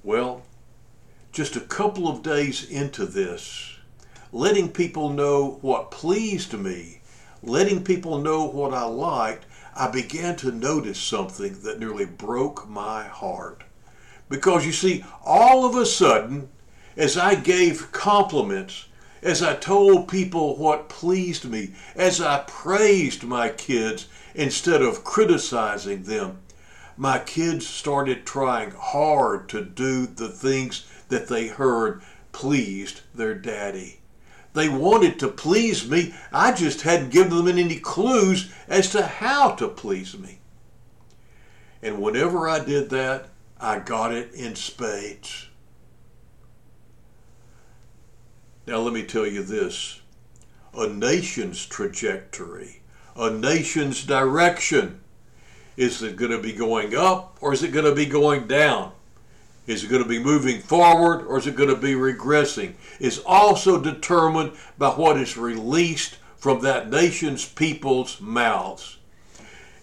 Well, 0.03 0.43
just 1.31 1.55
a 1.55 1.61
couple 1.61 2.07
of 2.07 2.23
days 2.23 2.67
into 2.67 3.05
this, 3.05 3.68
letting 4.31 4.69
people 4.69 5.09
know 5.09 5.57
what 5.61 5.91
pleased 5.91 6.53
me, 6.53 7.01
letting 7.41 7.83
people 7.83 8.19
know 8.19 8.45
what 8.45 8.73
I 8.73 8.83
liked, 8.83 9.45
I 9.75 9.89
began 9.89 10.35
to 10.37 10.51
notice 10.51 10.99
something 10.99 11.61
that 11.63 11.79
nearly 11.79 12.05
broke 12.05 12.67
my 12.67 13.05
heart. 13.05 13.63
Because 14.29 14.65
you 14.65 14.71
see, 14.71 15.03
all 15.23 15.65
of 15.65 15.75
a 15.75 15.85
sudden, 15.85 16.49
as 16.95 17.17
I 17.17 17.35
gave 17.35 17.91
compliments, 17.91 18.85
as 19.21 19.41
I 19.41 19.55
told 19.55 20.07
people 20.07 20.55
what 20.57 20.89
pleased 20.89 21.45
me, 21.45 21.73
as 21.95 22.21
I 22.21 22.43
praised 22.47 23.23
my 23.23 23.49
kids 23.49 24.07
instead 24.35 24.81
of 24.81 25.03
criticizing 25.03 26.03
them, 26.03 26.39
my 26.95 27.19
kids 27.19 27.65
started 27.65 28.25
trying 28.25 28.71
hard 28.71 29.49
to 29.49 29.63
do 29.63 30.05
the 30.05 30.29
things 30.29 30.85
that 31.07 31.27
they 31.27 31.47
heard 31.47 32.01
pleased 32.31 33.01
their 33.15 33.33
daddy. 33.33 33.98
They 34.59 34.67
wanted 34.67 35.19
to 35.19 35.29
please 35.29 35.89
me. 35.89 36.13
I 36.33 36.51
just 36.51 36.81
hadn't 36.81 37.11
given 37.11 37.45
them 37.45 37.57
any 37.57 37.79
clues 37.79 38.51
as 38.67 38.91
to 38.91 39.05
how 39.05 39.51
to 39.51 39.69
please 39.69 40.17
me. 40.17 40.39
And 41.81 42.01
whenever 42.01 42.49
I 42.49 42.59
did 42.59 42.89
that, 42.89 43.29
I 43.57 43.79
got 43.79 44.13
it 44.13 44.33
in 44.33 44.55
spades. 44.55 45.47
Now, 48.67 48.79
let 48.79 48.91
me 48.91 49.03
tell 49.03 49.25
you 49.25 49.43
this 49.43 50.01
a 50.73 50.87
nation's 50.87 51.65
trajectory, 51.65 52.81
a 53.15 53.29
nation's 53.29 54.03
direction, 54.03 54.99
is 55.77 56.03
it 56.03 56.17
going 56.17 56.31
to 56.31 56.41
be 56.41 56.51
going 56.51 56.93
up 56.93 57.37
or 57.39 57.53
is 57.53 57.63
it 57.63 57.71
going 57.71 57.85
to 57.85 57.95
be 57.95 58.07
going 58.07 58.45
down? 58.45 58.91
Is 59.69 59.83
it 59.83 59.89
going 59.91 60.01
to 60.01 60.09
be 60.09 60.17
moving 60.17 60.61
forward 60.61 61.27
or 61.27 61.37
is 61.37 61.45
it 61.45 61.55
going 61.55 61.69
to 61.69 61.75
be 61.75 61.93
regressing? 61.93 62.73
Is 62.99 63.21
also 63.23 63.79
determined 63.79 64.53
by 64.79 64.89
what 64.89 65.15
is 65.15 65.37
released 65.37 66.17
from 66.37 66.61
that 66.61 66.89
nation's 66.89 67.47
people's 67.47 68.19
mouths. 68.19 68.97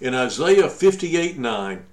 In 0.00 0.12
Isaiah 0.12 0.68
58 0.68 1.38
9, 1.38 1.86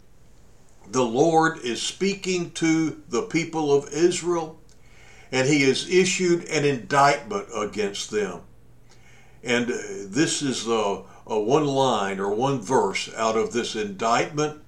the 0.88 1.06
Lord 1.06 1.60
is 1.60 1.84
speaking 1.84 2.49
to 2.53 3.03
the 3.10 3.21
people 3.21 3.71
of 3.71 3.93
Israel, 3.93 4.60
and 5.32 5.47
he 5.47 5.62
has 5.62 5.88
issued 5.88 6.45
an 6.45 6.65
indictment 6.65 7.47
against 7.56 8.10
them. 8.10 8.41
And 9.43 9.69
uh, 9.69 9.77
this 10.08 10.41
is 10.41 10.67
a, 10.67 11.03
a 11.27 11.39
one 11.39 11.67
line 11.67 12.19
or 12.19 12.34
one 12.34 12.60
verse 12.60 13.13
out 13.15 13.38
of 13.38 13.53
this 13.53 13.75
indictment, 13.75 14.63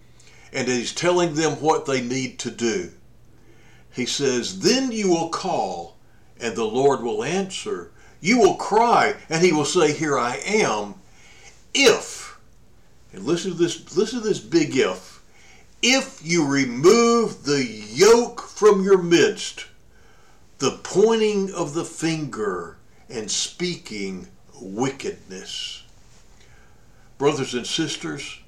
and 0.54 0.68
he's 0.68 0.94
telling 0.94 1.34
them 1.34 1.54
what 1.54 1.88
they 1.88 2.02
need 2.02 2.38
to 2.40 2.52
do. 2.52 2.92
He 3.96 4.06
says, 4.06 4.60
Then 4.60 4.92
you 4.92 5.10
will 5.10 5.30
call, 5.30 5.96
and 6.40 6.56
the 6.56 6.66
Lord 6.66 7.02
will 7.02 7.24
answer. 7.24 7.92
You 8.20 8.40
will 8.40 8.56
cry, 8.56 9.16
and 9.30 9.44
he 9.44 9.52
will 9.52 9.66
say, 9.66 9.94
Here 9.94 10.18
I 10.18 10.38
am. 10.46 10.96
If, 11.74 12.38
and 13.14 13.24
listen 13.24 13.52
to 13.52 13.58
this, 13.58 13.96
listen 13.98 14.22
to 14.22 14.28
this 14.28 14.40
big 14.40 14.76
if 14.76 15.16
if 15.88 16.20
you 16.26 16.48
remove 16.48 17.44
the 17.44 17.64
yoke 17.64 18.42
from 18.42 18.84
your 18.84 18.98
midst, 18.98 19.68
the 20.58 20.80
pointing 20.82 21.54
of 21.54 21.76
the 21.76 21.86
finger 21.86 22.78
and 23.08 23.30
speaking 23.30 24.28
wickedness. 24.60 25.84
Brothers 27.20 27.54
and 27.54 27.68
sisters, 27.68 28.40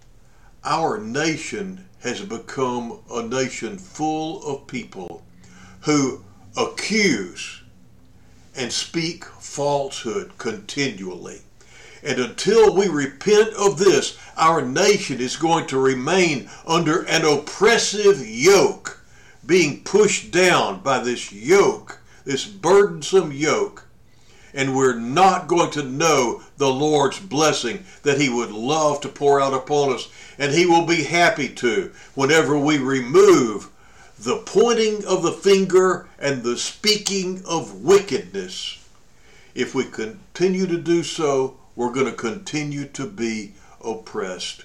our 0.64 0.98
nation 0.98 1.88
has 2.00 2.22
become 2.22 3.02
a 3.12 3.22
nation 3.22 3.78
full 3.78 4.44
of 4.44 4.66
people 4.66 5.22
who 5.88 6.22
accuse 6.58 7.62
and 8.58 8.74
speak 8.74 9.24
falsehood 9.24 10.30
continually. 10.38 11.40
And 12.04 12.20
until 12.20 12.76
we 12.76 12.90
repent 12.90 13.54
of 13.54 13.80
this, 13.80 14.18
our 14.36 14.62
nation 14.62 15.22
is 15.22 15.38
going 15.38 15.66
to 15.68 15.80
remain 15.80 16.50
under 16.66 17.04
an 17.04 17.24
oppressive 17.24 18.22
yoke, 18.28 19.02
being 19.46 19.82
pushed 19.86 20.30
down 20.30 20.82
by 20.82 21.00
this 21.00 21.32
yoke, 21.32 22.02
this 22.26 22.46
burdensome 22.46 23.32
yoke. 23.32 23.86
And 24.54 24.76
we're 24.76 25.00
not 25.00 25.48
going 25.48 25.72
to 25.72 25.84
know 25.84 26.42
the 26.58 26.70
Lord's 26.70 27.22
blessing 27.22 27.86
that 28.04 28.20
He 28.20 28.28
would 28.28 28.52
love 28.52 29.00
to 29.02 29.08
pour 29.08 29.40
out 29.40 29.54
upon 29.54 29.94
us. 29.94 30.10
And 30.38 30.52
He 30.52 30.66
will 30.66 30.86
be 30.86 31.04
happy 31.04 31.48
to 31.48 31.94
whenever 32.14 32.58
we 32.60 32.78
remove 32.78 33.70
pointing 34.48 35.04
of 35.06 35.24
the 35.24 35.32
finger 35.32 36.08
and 36.18 36.42
the 36.42 36.58
speaking 36.58 37.44
of 37.46 37.84
wickedness. 37.84 38.82
If 39.54 39.76
we 39.76 39.84
continue 39.84 40.66
to 40.68 40.78
do 40.78 41.04
so, 41.04 41.58
we're 41.76 41.92
going 41.92 42.06
to 42.06 42.14
continue 42.14 42.86
to 42.86 43.06
be 43.06 43.54
oppressed. 43.84 44.64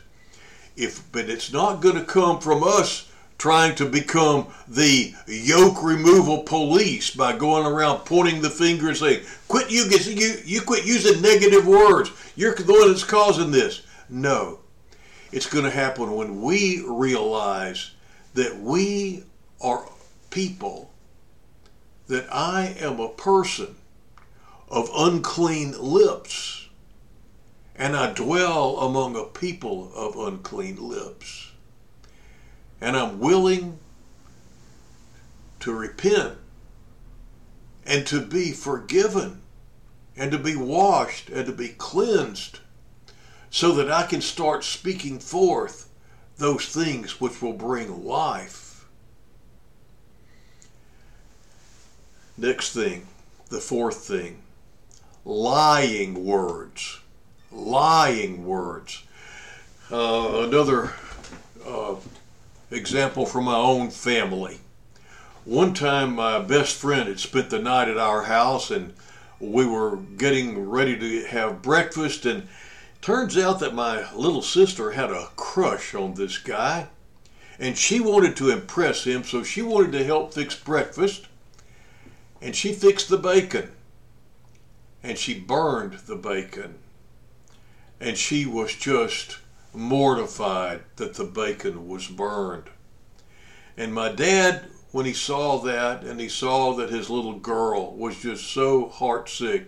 If, 0.77 1.03
but 1.11 1.29
it's 1.29 1.53
not 1.53 1.81
going 1.81 1.97
to 1.97 2.05
come 2.05 2.38
from 2.38 2.62
us 2.62 3.11
trying 3.38 3.75
to 3.75 3.85
become 3.85 4.47
the 4.68 5.14
yoke 5.27 5.83
removal 5.83 6.45
police 6.45 7.11
by 7.11 7.37
going 7.37 7.66
around 7.66 8.05
pointing 8.05 8.40
the 8.40 8.51
finger 8.51 8.88
and 8.88 8.97
saying, 8.97 9.25
"Quit 9.49 9.68
you 9.68 9.85
you 9.87 10.37
you 10.45 10.61
quit 10.61 10.87
using 10.87 11.21
negative 11.21 11.66
words. 11.66 12.12
You're 12.37 12.55
the 12.55 12.73
one 12.73 12.88
that's 12.88 13.03
causing 13.03 13.51
this." 13.51 13.83
No, 14.09 14.61
it's 15.33 15.47
going 15.47 15.64
to 15.64 15.73
happen 15.73 16.14
when 16.14 16.40
we 16.40 16.85
realize 16.87 17.90
that 18.35 18.61
we 18.61 19.25
are 19.62 19.88
people. 20.31 20.90
That 22.09 22.27
I 22.31 22.75
am 22.79 23.01
a 23.01 23.09
person 23.09 23.77
of 24.68 24.90
unclean 24.94 25.81
lips 25.81 26.62
and 27.77 27.96
I 27.96 28.12
dwell 28.12 28.79
among 28.79 29.16
a 29.16 29.25
people 29.25 29.90
of 29.94 30.16
unclean 30.16 30.77
lips. 30.77 31.51
And 32.81 32.96
I'm 32.96 33.18
willing 33.18 33.79
to 35.61 35.72
repent 35.72 36.35
and 37.87 38.07
to 38.07 38.20
be 38.20 38.53
forgiven 38.53 39.42
and 40.16 40.31
to 40.31 40.38
be 40.38 40.57
washed 40.57 41.31
and 41.31 41.46
to 41.46 41.53
be 41.53 41.68
cleansed 41.68 42.61
so 43.51 43.72
that 43.72 43.90
I 43.90 44.07
can 44.07 44.20
start 44.20 44.64
speaking 44.64 45.18
forth 45.18 45.88
those 46.37 46.66
things 46.66 47.20
which 47.20 47.40
will 47.40 47.53
bring 47.53 48.05
life. 48.05 48.62
Next 52.37 52.73
thing, 52.73 53.07
the 53.51 53.61
fourth 53.61 54.07
thing 54.07 54.42
lying 55.25 56.25
words. 56.25 57.01
Lying 57.51 58.47
words. 58.47 59.03
Uh, 59.90 60.45
another 60.49 60.95
uh, 61.66 61.97
example 62.71 63.27
from 63.27 63.45
my 63.45 63.55
own 63.55 63.90
family. 63.90 64.59
One 65.45 65.75
time, 65.75 66.14
my 66.14 66.38
best 66.38 66.77
friend 66.77 67.09
had 67.09 67.21
spent 67.21 67.51
the 67.51 67.59
night 67.59 67.88
at 67.88 67.99
our 67.99 68.23
house, 68.23 68.71
and 68.71 68.95
we 69.38 69.66
were 69.66 69.97
getting 69.97 70.71
ready 70.71 70.99
to 70.99 71.27
have 71.27 71.62
breakfast. 71.62 72.25
And 72.25 72.49
turns 73.01 73.37
out 73.37 73.61
that 73.61 73.75
my 73.75 74.11
little 74.14 74.42
sister 74.42 74.92
had 74.92 75.11
a 75.11 75.29
crush 75.37 75.95
on 75.95 76.14
this 76.14 76.38
guy, 76.38 76.88
and 77.59 77.77
she 77.77 78.01
wanted 78.01 78.37
to 78.37 78.51
impress 78.51 79.05
him, 79.05 79.25
so 79.25 79.42
she 79.42 79.61
wanted 79.62 79.92
to 79.92 80.05
help 80.05 80.33
fix 80.33 80.55
breakfast. 80.55 81.27
And 82.42 82.57
she 82.57 82.72
fixed 82.72 83.09
the 83.09 83.18
bacon, 83.18 83.70
and 85.00 85.16
she 85.16 85.38
burned 85.38 85.92
the 86.07 86.16
bacon, 86.16 86.74
and 88.00 88.18
she 88.18 88.46
was 88.46 88.74
just 88.74 89.38
mortified 89.72 90.83
that 90.96 91.14
the 91.14 91.24
bacon 91.24 91.87
was 91.88 92.09
burned. 92.09 92.64
And 93.76 93.94
my 93.94 94.11
dad, 94.11 94.64
when 94.90 95.07
he 95.07 95.12
saw 95.12 95.59
that 95.59 96.02
and 96.02 96.20
he 96.20 96.28
saw 96.28 96.74
that 96.74 96.90
his 96.90 97.09
little 97.09 97.38
girl 97.38 97.94
was 97.94 98.20
just 98.20 98.50
so 98.50 98.87
heartsick 98.87 99.66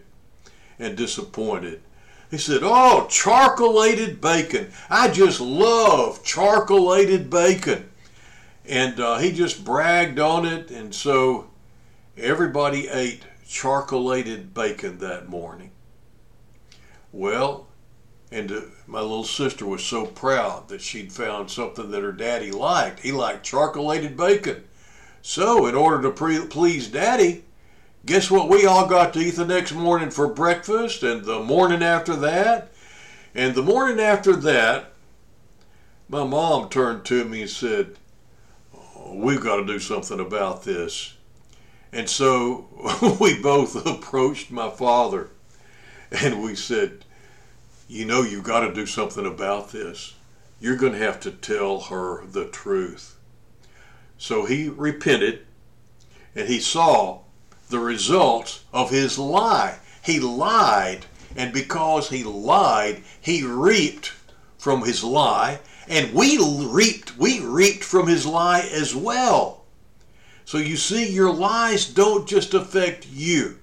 and 0.76 0.96
disappointed, 0.96 1.80
he 2.28 2.38
said, 2.38 2.60
Oh, 2.64 3.06
charcoalated 3.08 4.20
bacon. 4.20 4.72
I 4.90 5.08
just 5.08 5.40
love 5.40 6.24
charcoalated 6.24 7.30
bacon. 7.30 7.88
And 8.66 8.98
uh, 8.98 9.18
he 9.18 9.30
just 9.30 9.64
bragged 9.64 10.18
on 10.18 10.44
it. 10.44 10.72
And 10.72 10.92
so 10.92 11.50
everybody 12.16 12.88
ate 12.88 13.22
charcoalated 13.46 14.55
bacon 14.55 14.98
that 14.98 15.29
morning. 15.29 15.70
Well, 17.12 17.68
and 18.33 18.50
uh, 18.50 18.61
my 18.87 19.00
little 19.00 19.24
sister 19.24 19.64
was 19.64 19.85
so 19.85 20.07
proud 20.07 20.68
that 20.68 20.81
she'd 20.81 21.12
found 21.12 21.50
something 21.50 21.90
that 21.90 22.03
her 22.03 22.12
daddy 22.12 22.50
liked. 22.50 23.00
He 23.00 23.12
liked 23.12 23.44
charcoalated 23.44 24.16
bacon. 24.16 24.64
So, 25.22 25.66
in 25.66 25.74
order 25.74 26.03
to 26.03 26.11
pre- 26.11 26.46
please 26.46 26.88
daddy, 26.88 27.44
guess 28.05 28.31
what 28.31 28.48
we 28.48 28.66
all 28.66 28.87
got 28.87 29.14
to 29.14 29.20
eat 29.20 29.37
the 29.37 29.46
next 29.46 29.72
morning 29.72 30.11
for 30.11 30.27
breakfast 30.27 31.03
and 31.03 31.24
the 31.24 31.40
morning 31.40 31.83
after 31.83 32.16
that? 32.16 32.72
And 33.35 33.55
the 33.55 33.62
morning 33.62 34.00
after 34.00 34.37
that, 34.37 34.92
my 36.09 36.24
mom 36.24 36.68
turned 36.68 37.05
to 37.07 37.24
me 37.24 37.42
and 37.42 37.50
said, 37.50 37.96
oh, 38.77 39.14
We've 39.14 39.40
got 39.40 39.57
to 39.57 39.66
do 39.66 39.79
something 39.79 40.20
about 40.20 40.64
this. 40.64 41.13
And 41.94 42.11
so 42.11 42.66
we 43.20 43.40
both 43.40 43.87
approached 43.87 44.50
my 44.50 44.68
father 44.68 45.30
and 46.11 46.42
we 46.42 46.57
said, 46.57 47.04
you 47.87 48.04
know 48.04 48.22
you've 48.22 48.42
got 48.42 48.61
to 48.61 48.74
do 48.74 48.85
something 48.85 49.24
about 49.24 49.70
this. 49.70 50.14
You're 50.59 50.76
going 50.76 50.94
to 50.94 50.98
have 50.98 51.20
to 51.20 51.30
tell 51.30 51.83
her 51.83 52.26
the 52.26 52.46
truth. 52.46 53.16
So 54.18 54.44
he 54.44 54.68
repented 54.68 55.46
and 56.35 56.48
he 56.48 56.59
saw 56.59 57.20
the 57.68 57.78
results 57.78 58.64
of 58.72 58.90
his 58.90 59.16
lie. 59.16 59.78
He 60.02 60.18
lied, 60.18 61.07
and 61.37 61.52
because 61.52 62.11
he 62.11 62.24
lied, 62.24 63.02
he 63.20 63.44
reaped 63.44 64.12
from 64.59 64.83
his 64.83 65.04
lie, 65.04 65.61
and 65.88 66.12
we 66.12 66.38
reaped 66.38 67.16
we 67.16 67.40
reaped 67.40 67.85
from 67.85 68.09
his 68.09 68.26
lie 68.26 68.68
as 68.72 68.96
well. 68.96 69.63
So 70.44 70.59
you 70.59 70.76
see 70.76 71.11
your 71.11 71.33
lies 71.33 71.87
don't 71.87 72.28
just 72.28 72.54
affect 72.54 73.07
you. 73.09 73.59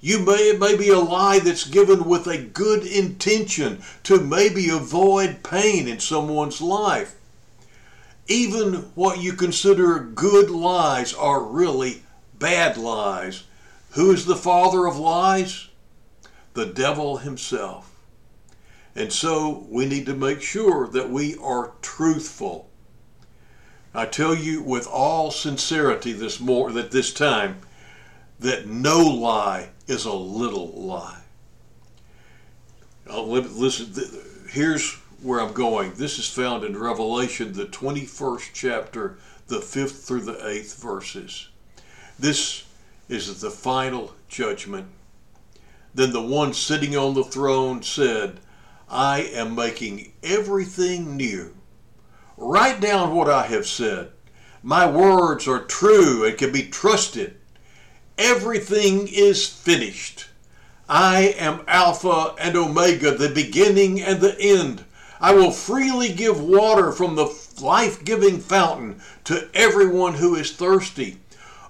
You 0.00 0.20
may, 0.20 0.50
it 0.50 0.60
may 0.60 0.76
be 0.76 0.90
a 0.90 0.98
lie 0.98 1.38
that's 1.38 1.68
given 1.68 2.04
with 2.04 2.26
a 2.26 2.38
good 2.38 2.84
intention 2.86 3.82
to 4.04 4.20
maybe 4.20 4.68
avoid 4.68 5.42
pain 5.42 5.88
in 5.88 6.00
someone's 6.00 6.60
life. 6.60 7.16
Even 8.28 8.90
what 8.94 9.20
you 9.20 9.32
consider 9.32 9.98
good 9.98 10.50
lies 10.50 11.14
are 11.14 11.42
really 11.42 12.02
bad 12.38 12.76
lies. 12.76 13.44
Who 13.90 14.12
is 14.12 14.26
the 14.26 14.36
father 14.36 14.86
of 14.86 14.98
lies? 14.98 15.68
The 16.54 16.66
devil 16.66 17.18
himself. 17.18 17.90
And 18.94 19.12
so 19.12 19.66
we 19.68 19.86
need 19.86 20.06
to 20.06 20.14
make 20.14 20.40
sure 20.40 20.88
that 20.88 21.10
we 21.10 21.36
are 21.36 21.72
truthful. 21.82 22.65
I 23.96 24.04
tell 24.04 24.34
you 24.34 24.62
with 24.62 24.86
all 24.86 25.30
sincerity 25.30 26.12
this 26.12 26.38
more 26.38 26.70
that 26.72 26.90
this 26.90 27.14
time 27.14 27.60
that 28.38 28.66
no 28.66 28.98
lie 28.98 29.70
is 29.86 30.04
a 30.04 30.12
little 30.12 30.68
lie. 30.68 31.22
Uh, 33.08 33.22
now, 33.22 33.24
listen, 33.24 33.94
here's 34.50 34.92
where 35.22 35.40
I'm 35.40 35.54
going. 35.54 35.94
This 35.94 36.18
is 36.18 36.28
found 36.28 36.62
in 36.62 36.78
Revelation, 36.78 37.54
the 37.54 37.64
21st 37.64 38.50
chapter, 38.52 39.16
the 39.46 39.60
5th 39.60 40.06
through 40.06 40.22
the 40.22 40.34
8th 40.34 40.76
verses. 40.82 41.48
This 42.18 42.64
is 43.08 43.40
the 43.40 43.50
final 43.50 44.12
judgment. 44.28 44.88
Then 45.94 46.12
the 46.12 46.20
one 46.20 46.52
sitting 46.52 46.94
on 46.98 47.14
the 47.14 47.24
throne 47.24 47.82
said, 47.82 48.40
I 48.90 49.20
am 49.22 49.54
making 49.54 50.12
everything 50.22 51.16
new. 51.16 51.55
Write 52.36 52.80
down 52.80 53.14
what 53.14 53.30
I 53.30 53.46
have 53.46 53.66
said. 53.66 54.10
My 54.62 54.90
words 54.90 55.48
are 55.48 55.64
true 55.64 56.24
and 56.24 56.36
can 56.36 56.52
be 56.52 56.64
trusted. 56.64 57.36
Everything 58.18 59.08
is 59.08 59.48
finished. 59.48 60.26
I 60.88 61.34
am 61.38 61.62
Alpha 61.66 62.34
and 62.38 62.56
Omega, 62.56 63.16
the 63.16 63.28
beginning 63.28 64.00
and 64.00 64.20
the 64.20 64.38
end. 64.38 64.84
I 65.20 65.34
will 65.34 65.50
freely 65.50 66.12
give 66.12 66.40
water 66.40 66.92
from 66.92 67.16
the 67.16 67.34
life 67.60 68.04
giving 68.04 68.38
fountain 68.38 69.00
to 69.24 69.48
everyone 69.54 70.14
who 70.14 70.34
is 70.34 70.52
thirsty. 70.52 71.18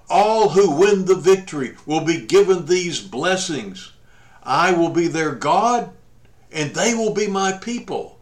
All 0.09 0.49
who 0.49 0.71
win 0.71 1.05
the 1.05 1.15
victory 1.15 1.75
will 1.85 2.01
be 2.01 2.25
given 2.25 2.65
these 2.65 2.99
blessings. 3.01 3.93
I 4.43 4.71
will 4.73 4.89
be 4.89 5.07
their 5.07 5.33
God, 5.33 5.91
and 6.51 6.73
they 6.73 6.93
will 6.93 7.13
be 7.13 7.27
my 7.27 7.53
people. 7.53 8.16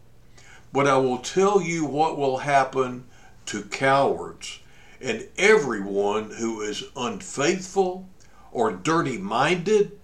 But 0.76 0.88
I 0.88 0.98
will 0.98 1.20
tell 1.20 1.62
you 1.62 1.86
what 1.86 2.18
will 2.18 2.40
happen 2.40 3.06
to 3.46 3.64
cowards 3.64 4.60
and 5.00 5.26
everyone 5.38 6.32
who 6.32 6.60
is 6.60 6.84
unfaithful 6.98 8.10
or 8.52 8.74
dirty 8.74 9.18
minded, 9.18 9.98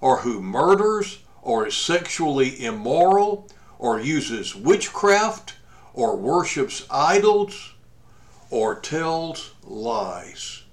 or 0.00 0.18
who 0.18 0.42
murders, 0.42 1.20
or 1.40 1.68
is 1.68 1.76
sexually 1.76 2.64
immoral, 2.64 3.46
or 3.78 4.00
uses 4.00 4.56
witchcraft, 4.56 5.54
or 5.94 6.16
worships 6.16 6.84
idols, 6.90 7.74
or 8.50 8.74
tells 8.74 9.52
lies. 9.62 10.64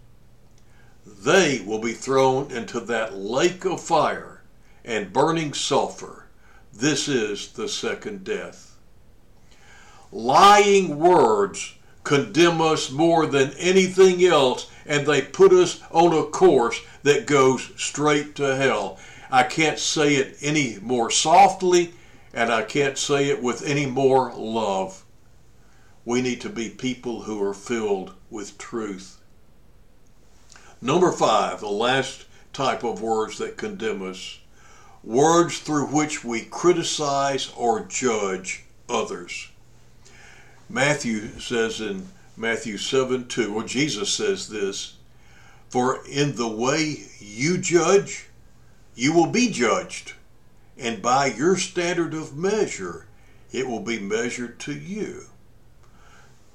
They 1.05 1.61
will 1.63 1.77
be 1.77 1.93
thrown 1.93 2.49
into 2.49 2.79
that 2.79 3.15
lake 3.15 3.63
of 3.63 3.79
fire 3.79 4.41
and 4.83 5.13
burning 5.13 5.53
sulfur. 5.53 6.25
This 6.73 7.07
is 7.07 7.49
the 7.49 7.69
second 7.69 8.23
death. 8.23 8.74
Lying 10.17 10.97
words 10.97 11.73
condemn 12.05 12.61
us 12.61 12.89
more 12.89 13.25
than 13.25 13.51
anything 13.59 14.23
else, 14.23 14.69
and 14.85 15.05
they 15.05 15.21
put 15.21 15.51
us 15.51 15.81
on 15.91 16.13
a 16.13 16.23
course 16.23 16.79
that 17.03 17.27
goes 17.27 17.69
straight 17.75 18.33
to 18.35 18.55
hell. 18.55 18.97
I 19.29 19.43
can't 19.43 19.77
say 19.77 20.15
it 20.15 20.37
any 20.41 20.79
more 20.81 21.11
softly, 21.11 21.95
and 22.33 22.49
I 22.49 22.61
can't 22.61 22.97
say 22.97 23.27
it 23.27 23.43
with 23.43 23.61
any 23.65 23.85
more 23.85 24.33
love. 24.33 25.03
We 26.05 26.21
need 26.21 26.39
to 26.41 26.49
be 26.49 26.69
people 26.69 27.23
who 27.23 27.43
are 27.43 27.53
filled 27.53 28.13
with 28.29 28.57
truth. 28.57 29.17
Number 30.81 31.11
five, 31.11 31.59
the 31.59 31.67
last 31.67 32.23
type 32.53 32.85
of 32.85 33.01
words 33.01 33.37
that 33.39 33.57
condemn 33.57 34.01
us 34.01 34.39
words 35.03 35.59
through 35.59 35.87
which 35.87 36.23
we 36.23 36.45
criticize 36.45 37.51
or 37.57 37.81
judge 37.81 38.63
others. 38.87 39.49
Matthew 40.69 41.39
says 41.39 41.79
in 41.79 42.07
Matthew 42.35 42.77
7 42.77 43.27
2, 43.27 43.53
or 43.53 43.63
Jesus 43.63 44.11
says 44.11 44.49
this, 44.49 44.95
For 45.69 46.05
in 46.07 46.35
the 46.35 46.47
way 46.47 47.05
you 47.19 47.57
judge, 47.57 48.27
you 48.95 49.13
will 49.13 49.27
be 49.27 49.49
judged, 49.49 50.13
and 50.77 51.01
by 51.01 51.27
your 51.27 51.55
standard 51.57 52.13
of 52.13 52.35
measure, 52.35 53.07
it 53.51 53.67
will 53.67 53.79
be 53.79 53.99
measured 53.99 54.59
to 54.61 54.73
you. 54.73 55.25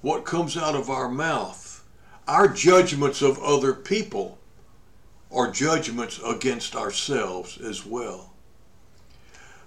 What 0.00 0.24
comes 0.24 0.56
out 0.56 0.74
of 0.74 0.90
our 0.90 1.08
mouth? 1.08 1.84
Our 2.26 2.48
judgments 2.48 3.22
of 3.22 3.38
other 3.38 3.74
people 3.74 4.38
are 5.32 5.50
judgments 5.50 6.20
against 6.24 6.74
ourselves 6.74 7.58
as 7.58 7.86
well. 7.86 8.32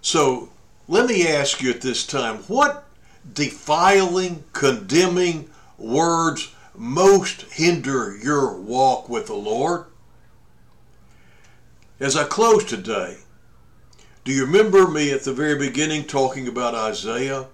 So 0.01 0.49
let 0.87 1.07
me 1.07 1.27
ask 1.27 1.61
you 1.61 1.69
at 1.71 1.81
this 1.81 2.05
time 2.05 2.37
what 2.47 2.85
defiling, 3.31 4.43
condemning 4.53 5.49
words 5.77 6.53
most 6.75 7.43
hinder 7.43 8.17
your 8.17 8.55
walk 8.57 9.07
with 9.09 9.27
the 9.27 9.35
Lord? 9.35 9.85
As 11.99 12.15
I 12.15 12.25
close 12.25 12.65
today, 12.65 13.17
do 14.23 14.31
you 14.31 14.45
remember 14.45 14.87
me 14.87 15.11
at 15.11 15.23
the 15.23 15.33
very 15.33 15.57
beginning 15.57 16.05
talking 16.05 16.47
about 16.47 16.75
Isaiah? 16.75 17.47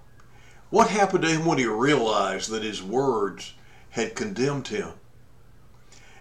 What 0.69 0.89
happened 0.89 1.23
to 1.23 1.29
him 1.29 1.45
when 1.45 1.57
he 1.57 1.65
realized 1.65 2.49
that 2.51 2.63
his 2.63 2.81
words 2.81 3.53
had 3.91 4.15
condemned 4.15 4.67
him? 4.67 4.89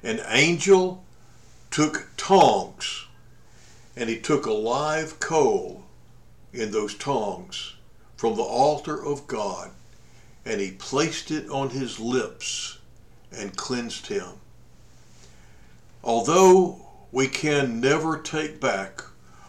An 0.02 0.20
angel 0.28 1.04
took 1.70 2.08
tongs 2.16 3.06
and 3.96 4.08
he 4.08 4.18
took 4.18 4.46
a 4.46 4.52
live 4.52 5.20
coal 5.20 5.84
in 6.52 6.70
those 6.70 6.94
tongs 6.94 7.74
from 8.18 8.36
the 8.36 8.42
altar 8.42 9.02
of 9.02 9.26
God 9.26 9.70
and 10.44 10.60
he 10.60 10.72
placed 10.72 11.30
it 11.30 11.48
on 11.50 11.70
his 11.70 12.00
lips 12.00 12.78
and 13.30 13.56
cleansed 13.56 14.08
him. 14.08 14.28
Although 16.02 16.86
we 17.12 17.28
can 17.28 17.80
never 17.80 18.18
take 18.18 18.60
back 18.60 19.02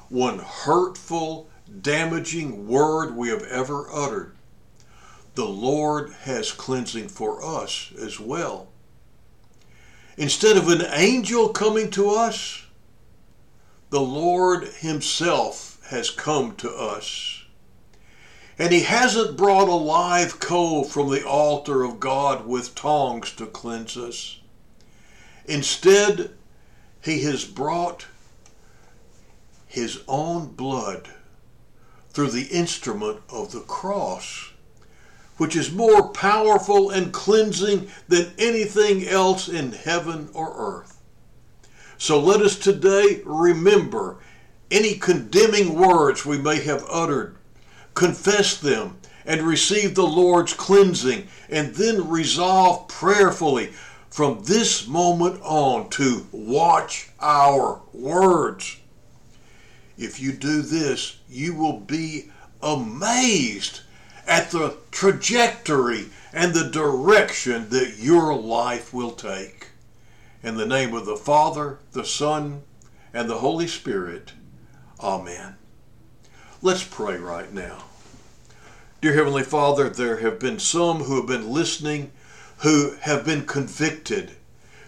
one 0.10 0.40
hurtful, 0.40 1.50
damaging 1.82 2.68
word 2.68 3.16
we 3.16 3.30
have 3.30 3.44
ever 3.44 3.88
uttered, 3.92 4.36
the 5.36 5.46
Lord 5.46 6.12
has 6.24 6.52
cleansing 6.52 7.08
for 7.08 7.44
us 7.44 7.94
as 8.02 8.20
well. 8.20 8.68
Instead 10.18 10.58
of 10.58 10.68
an 10.68 10.86
angel 10.92 11.50
coming 11.50 11.90
to 11.92 12.10
us, 12.10 12.66
the 13.90 14.02
Lord 14.02 14.66
Himself 14.68 15.80
has 15.90 16.10
come 16.10 16.56
to 16.58 16.70
us. 16.70 17.39
And 18.60 18.74
He 18.74 18.82
hasn't 18.82 19.38
brought 19.38 19.70
a 19.70 19.74
live 19.74 20.40
coal 20.40 20.84
from 20.84 21.10
the 21.10 21.26
altar 21.26 21.84
of 21.84 22.00
God 22.00 22.46
with 22.46 22.76
tongs 22.76 23.32
to 23.38 23.46
cleanse 23.46 23.96
us. 23.96 24.40
Instead, 25.46 26.32
He 27.02 27.24
has 27.24 27.46
brought 27.46 28.06
His 29.66 30.02
own 30.08 30.50
blood 30.50 31.10
through 32.12 32.32
the 32.32 32.48
instrument 32.48 33.22
of 33.30 33.54
the 33.54 33.62
cross, 33.62 34.52
which 35.38 35.56
is 35.56 35.72
more 35.72 36.10
powerful 36.10 36.90
and 36.90 37.14
cleansing 37.14 37.90
than 38.10 38.34
anything 38.38 39.08
else 39.08 39.48
in 39.48 39.72
heaven 39.72 40.30
or 40.34 40.54
earth. 40.58 41.02
So 41.98 42.20
let 42.20 42.42
us 42.42 42.58
today 42.58 43.22
remember 43.26 44.18
any 44.70 44.96
condemning 44.96 45.76
words 45.76 46.26
we 46.26 46.38
may 46.38 46.62
have 46.62 46.84
uttered, 46.90 47.38
confess 48.00 48.56
them, 48.56 48.96
and 49.26 49.42
receive 49.42 49.94
the 49.94 50.08
Lord's 50.08 50.54
cleansing, 50.54 51.28
and 51.50 51.76
then 51.76 52.10
resolve 52.10 52.88
prayerfully 52.88 53.74
from 54.10 54.42
this 54.46 54.88
moment 54.88 55.42
on 55.44 55.90
to 55.90 56.26
watch 56.32 57.10
our 57.20 57.82
words. 57.92 58.78
If 59.98 60.22
you 60.22 60.32
do 60.32 60.62
this, 60.62 61.18
you 61.28 61.54
will 61.54 61.82
be 61.82 62.32
amazed 62.64 63.82
at 64.26 64.50
the 64.52 64.78
trajectory 64.92 66.06
and 66.32 66.54
the 66.54 66.70
direction 66.70 67.68
that 67.70 67.98
your 67.98 68.34
life 68.34 68.94
will 68.94 69.12
take. 69.12 69.68
In 70.42 70.56
the 70.56 70.66
name 70.66 70.94
of 70.94 71.06
the 71.06 71.18
Father, 71.18 71.80
the 71.92 72.06
Son, 72.06 72.64
and 73.14 73.30
the 73.30 73.40
Holy 73.40 73.68
Spirit. 73.68 74.32
Amen. 75.02 75.58
Let's 76.62 76.86
pray 76.86 77.18
right 77.18 77.54
now. 77.54 77.89
Dear 79.02 79.14
Heavenly 79.14 79.44
Father, 79.44 79.88
there 79.88 80.18
have 80.18 80.40
been 80.40 80.60
some 80.60 81.04
who 81.04 81.16
have 81.16 81.26
been 81.26 81.50
listening 81.50 82.12
who 82.64 82.96
have 83.00 83.24
been 83.24 83.46
convicted 83.46 84.32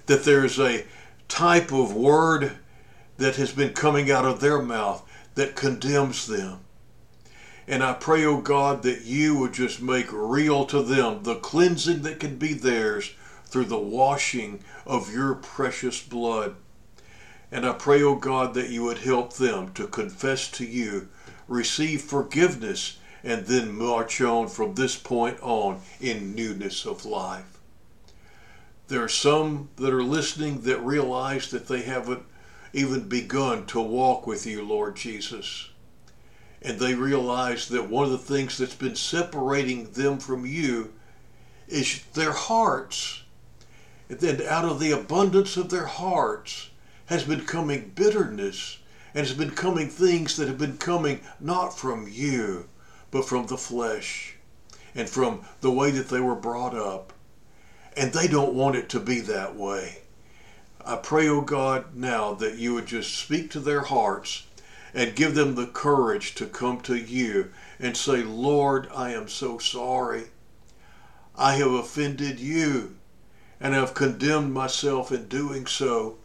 that 0.08 0.26
there's 0.26 0.60
a 0.60 0.86
type 1.30 1.72
of 1.72 1.96
word 1.96 2.58
that 3.16 3.38
has 3.38 3.54
been 3.54 3.72
coming 3.72 4.12
out 4.12 4.26
of 4.26 4.42
their 4.42 4.62
mouth 4.62 5.10
that 5.36 5.56
condemns 5.56 6.28
them. 6.28 6.60
And 7.70 7.82
I 7.82 7.94
pray, 7.94 8.26
O 8.26 8.32
oh 8.32 8.42
God, 8.42 8.84
that 8.84 9.04
you 9.06 9.38
would 9.38 9.54
just 9.54 9.82
make 9.82 10.12
real 10.12 10.66
to 10.66 10.82
them 10.82 11.24
the 11.24 11.36
cleansing 11.36 12.02
that 12.02 12.20
can 12.20 12.36
be 12.36 12.54
theirs 12.54 13.14
through 13.46 13.66
the 13.66 13.80
washing 13.80 14.62
of 14.86 15.14
your 15.14 15.36
precious 15.36 16.02
blood. 16.04 16.58
And 17.50 17.66
I 17.66 17.72
pray, 17.72 18.04
O 18.04 18.10
oh 18.10 18.16
God, 18.16 18.56
that 18.56 18.72
you 18.72 18.84
would 18.84 18.98
help 18.98 19.36
them 19.36 19.72
to 19.76 19.88
confess 19.88 20.52
to 20.52 20.66
you, 20.66 21.08
receive 21.48 22.02
forgiveness, 22.02 22.98
and 23.24 23.46
then 23.46 23.76
march 23.76 24.20
on 24.22 24.48
from 24.48 24.76
this 24.76 24.98
point 24.98 25.40
on 25.42 25.82
in 26.00 26.36
newness 26.36 26.86
of 26.86 27.06
life. 27.06 27.60
There 28.88 29.04
are 29.04 29.10
some 29.10 29.70
that 29.78 29.94
are 29.94 30.04
listening 30.04 30.62
that 30.62 30.84
realize 30.84 31.50
that 31.52 31.68
they 31.68 31.82
haven't 31.82 32.24
even 32.74 33.08
begun 33.08 33.66
to 33.68 33.82
walk 33.82 34.28
with 34.28 34.46
you, 34.46 34.64
Lord 34.64 34.96
Jesus. 34.96 35.70
And 36.62 36.80
they 36.80 36.94
realize 36.94 37.70
that 37.70 37.90
one 37.90 38.06
of 38.06 38.12
the 38.12 38.18
things 38.18 38.58
that's 38.58 38.76
been 38.76 38.96
separating 38.96 39.92
them 39.92 40.20
from 40.20 40.46
you 40.46 40.94
is 41.68 42.04
their 42.14 42.34
hearts 42.34 43.22
and 44.12 44.20
then 44.20 44.46
out 44.46 44.66
of 44.66 44.82
the 44.82 44.92
abundance 44.92 45.56
of 45.56 45.70
their 45.70 45.86
hearts 45.86 46.70
has 47.06 47.24
been 47.24 47.46
coming 47.46 47.94
bitterness 47.96 48.78
and 49.16 49.26
has 49.26 49.34
been 49.34 49.52
coming 49.52 49.88
things 49.88 50.36
that 50.36 50.50
have 50.50 50.58
been 50.58 50.78
coming 50.78 51.22
not 51.40 51.70
from 51.78 52.10
you, 52.10 52.68
but 53.12 53.26
from 53.26 53.46
the 53.48 53.58
flesh 53.58 54.36
and 54.96 55.10
from 55.10 55.46
the 55.62 55.72
way 55.72 55.92
that 55.92 56.10
they 56.10 56.20
were 56.20 56.36
brought 56.36 56.76
up. 56.76 57.14
And 57.96 58.14
they 58.14 58.28
don't 58.28 58.54
want 58.54 58.78
it 58.78 58.90
to 58.90 59.00
be 59.00 59.20
that 59.22 59.56
way. 59.56 60.00
I 60.84 60.96
pray, 60.96 61.28
O 61.28 61.38
oh 61.38 61.42
God, 61.42 61.96
now 61.96 62.34
that 62.34 62.56
you 62.56 62.74
would 62.74 62.88
just 62.88 63.16
speak 63.16 63.52
to 63.52 63.60
their 63.60 63.82
hearts 63.82 64.44
and 64.94 65.16
give 65.16 65.36
them 65.36 65.56
the 65.56 65.68
courage 65.68 66.36
to 66.36 66.46
come 66.46 66.82
to 66.82 66.96
you 66.96 67.52
and 67.80 67.96
say, 67.96 68.24
Lord, 68.24 68.88
I 68.94 69.12
am 69.12 69.28
so 69.28 69.58
sorry. 69.58 70.26
I 71.36 71.56
have 71.56 71.72
offended 71.72 72.40
you 72.40 72.96
and 73.60 73.74
have 73.74 73.94
condemned 73.94 74.54
myself 74.54 75.12
in 75.12 75.28
doing 75.28 75.66
so, 75.68 76.18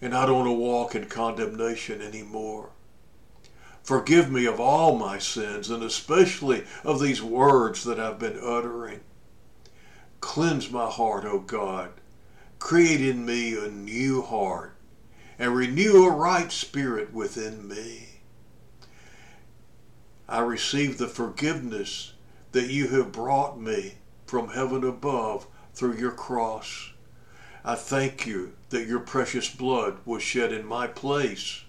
and 0.00 0.14
I 0.14 0.26
don't 0.26 0.36
want 0.36 0.48
to 0.48 0.52
walk 0.52 0.94
in 0.94 1.06
condemnation 1.06 2.02
anymore. 2.02 2.70
Forgive 3.88 4.30
me 4.30 4.44
of 4.44 4.60
all 4.60 4.98
my 4.98 5.16
sins, 5.16 5.70
and 5.70 5.82
especially 5.82 6.64
of 6.84 7.00
these 7.00 7.22
words 7.22 7.84
that 7.84 7.98
I've 7.98 8.18
been 8.18 8.38
uttering. 8.38 9.00
Cleanse 10.20 10.70
my 10.70 10.90
heart, 10.90 11.24
O 11.24 11.38
God. 11.38 11.92
Create 12.58 13.00
in 13.00 13.24
me 13.24 13.56
a 13.56 13.70
new 13.70 14.20
heart, 14.20 14.74
and 15.38 15.56
renew 15.56 16.04
a 16.04 16.10
right 16.10 16.52
spirit 16.52 17.14
within 17.14 17.66
me. 17.66 18.20
I 20.28 20.40
receive 20.40 20.98
the 20.98 21.08
forgiveness 21.08 22.12
that 22.52 22.68
you 22.68 22.88
have 22.88 23.10
brought 23.10 23.58
me 23.58 23.94
from 24.26 24.48
heaven 24.48 24.84
above 24.84 25.46
through 25.72 25.96
your 25.96 26.12
cross. 26.12 26.90
I 27.64 27.74
thank 27.74 28.26
you 28.26 28.52
that 28.68 28.86
your 28.86 29.00
precious 29.00 29.48
blood 29.48 29.96
was 30.04 30.22
shed 30.22 30.52
in 30.52 30.66
my 30.66 30.88
place, 30.88 31.62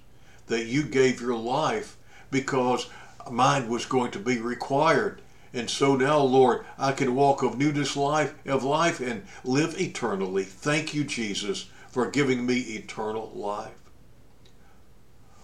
that 0.48 0.66
you 0.66 0.84
gave 0.84 1.22
your 1.22 1.38
life 1.38 1.96
because 2.32 2.90
mine 3.32 3.70
was 3.70 3.86
going 3.86 4.12
to 4.12 4.20
be 4.20 4.38
required. 4.38 5.22
And 5.54 5.70
so 5.70 5.96
now, 5.96 6.20
Lord, 6.20 6.64
I 6.78 6.92
can 6.92 7.16
walk 7.16 7.42
of 7.42 7.58
newness 7.58 7.96
life 7.96 8.34
of 8.46 8.64
life 8.64 9.00
and 9.00 9.26
live 9.44 9.80
eternally. 9.80 10.44
Thank 10.44 10.94
you, 10.94 11.04
Jesus, 11.04 11.70
for 11.90 12.10
giving 12.10 12.46
me 12.46 12.60
eternal 12.60 13.32
life. 13.34 13.74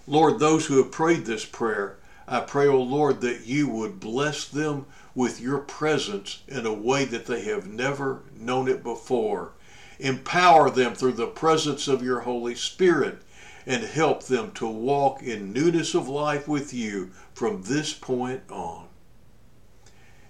Lord, 0.08 0.40
those 0.40 0.68
who 0.68 0.78
have 0.78 0.92
prayed 0.92 1.26
this 1.26 1.46
prayer, 1.46 1.98
I 2.28 2.42
pray, 2.42 2.68
O 2.68 2.74
oh 2.74 2.82
Lord, 2.82 3.22
that 3.22 3.48
you 3.48 3.68
would 3.68 4.00
bless 4.00 4.46
them 4.48 4.86
with 5.16 5.42
your 5.42 5.60
presence 5.60 6.44
in 6.48 6.66
a 6.66 6.74
way 6.74 7.06
that 7.06 7.26
they 7.26 7.42
have 7.46 7.68
never 7.68 8.22
known 8.38 8.68
it 8.68 8.84
before. 8.84 9.54
Empower 10.00 10.70
them 10.70 10.94
through 10.94 11.14
the 11.14 11.28
presence 11.28 11.88
of 11.88 12.04
your 12.04 12.20
Holy 12.22 12.54
Spirit 12.54 13.20
and 13.66 13.84
help 13.84 14.24
them 14.24 14.52
to 14.54 14.68
walk 14.68 15.24
in 15.24 15.52
newness 15.52 15.96
of 15.96 16.08
life 16.08 16.48
with 16.48 16.74
you 16.74 17.12
from 17.34 17.64
this 17.64 17.94
point 17.94 18.42
on. 18.50 18.88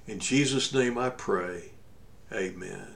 In 0.08 0.20
Jesus' 0.20 0.74
name 0.74 0.98
I 0.98 1.10
pray. 1.10 1.72
Amen. 2.32 2.88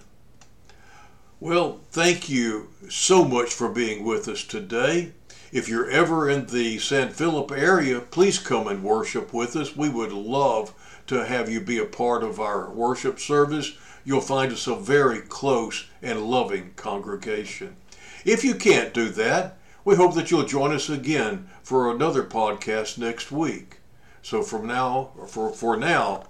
Well, 1.40 1.80
thank 1.92 2.30
you 2.30 2.70
so 2.90 3.24
much 3.24 3.54
for 3.54 3.70
being 3.70 4.04
with 4.04 4.28
us 4.28 4.44
today. 4.44 5.14
If 5.52 5.68
you're 5.68 5.90
ever 5.90 6.30
in 6.30 6.46
the 6.48 6.78
San 6.80 7.10
Philip 7.10 7.52
area, 7.52 8.02
please 8.02 8.38
come 8.38 8.68
and 8.68 8.84
worship 8.84 9.34
with 9.34 9.56
us. 9.56 9.76
We 9.76 9.90
would 9.90 10.12
love 10.12 10.74
to 11.08 11.26
have 11.26 11.50
you 11.50 11.60
be 11.60 11.80
a 11.80 11.86
part 11.86 12.24
of 12.24 12.40
our 12.40 12.70
worship 12.70 13.20
service. 13.20 13.72
You'll 14.06 14.22
find 14.22 14.52
us 14.52 14.68
a 14.68 14.76
very 14.76 15.22
close 15.22 15.86
and 16.02 16.22
loving 16.22 16.74
congregation. 16.76 17.78
If 18.26 18.44
you 18.44 18.54
can't 18.54 18.94
do 18.94 19.10
that, 19.10 19.58
we 19.90 19.96
hope 19.96 20.14
that 20.14 20.30
you'll 20.30 20.46
join 20.46 20.72
us 20.72 20.88
again 20.88 21.50
for 21.64 21.90
another 21.90 22.24
podcast 22.24 23.00
next 23.00 23.32
week. 23.32 23.78
So 24.22 24.44
from 24.44 24.68
now 24.68 25.10
for, 25.26 25.52
for 25.52 25.76
now, 25.78 26.26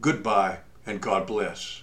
goodbye 0.00 0.58
and 0.86 1.00
God 1.00 1.26
bless. 1.26 1.80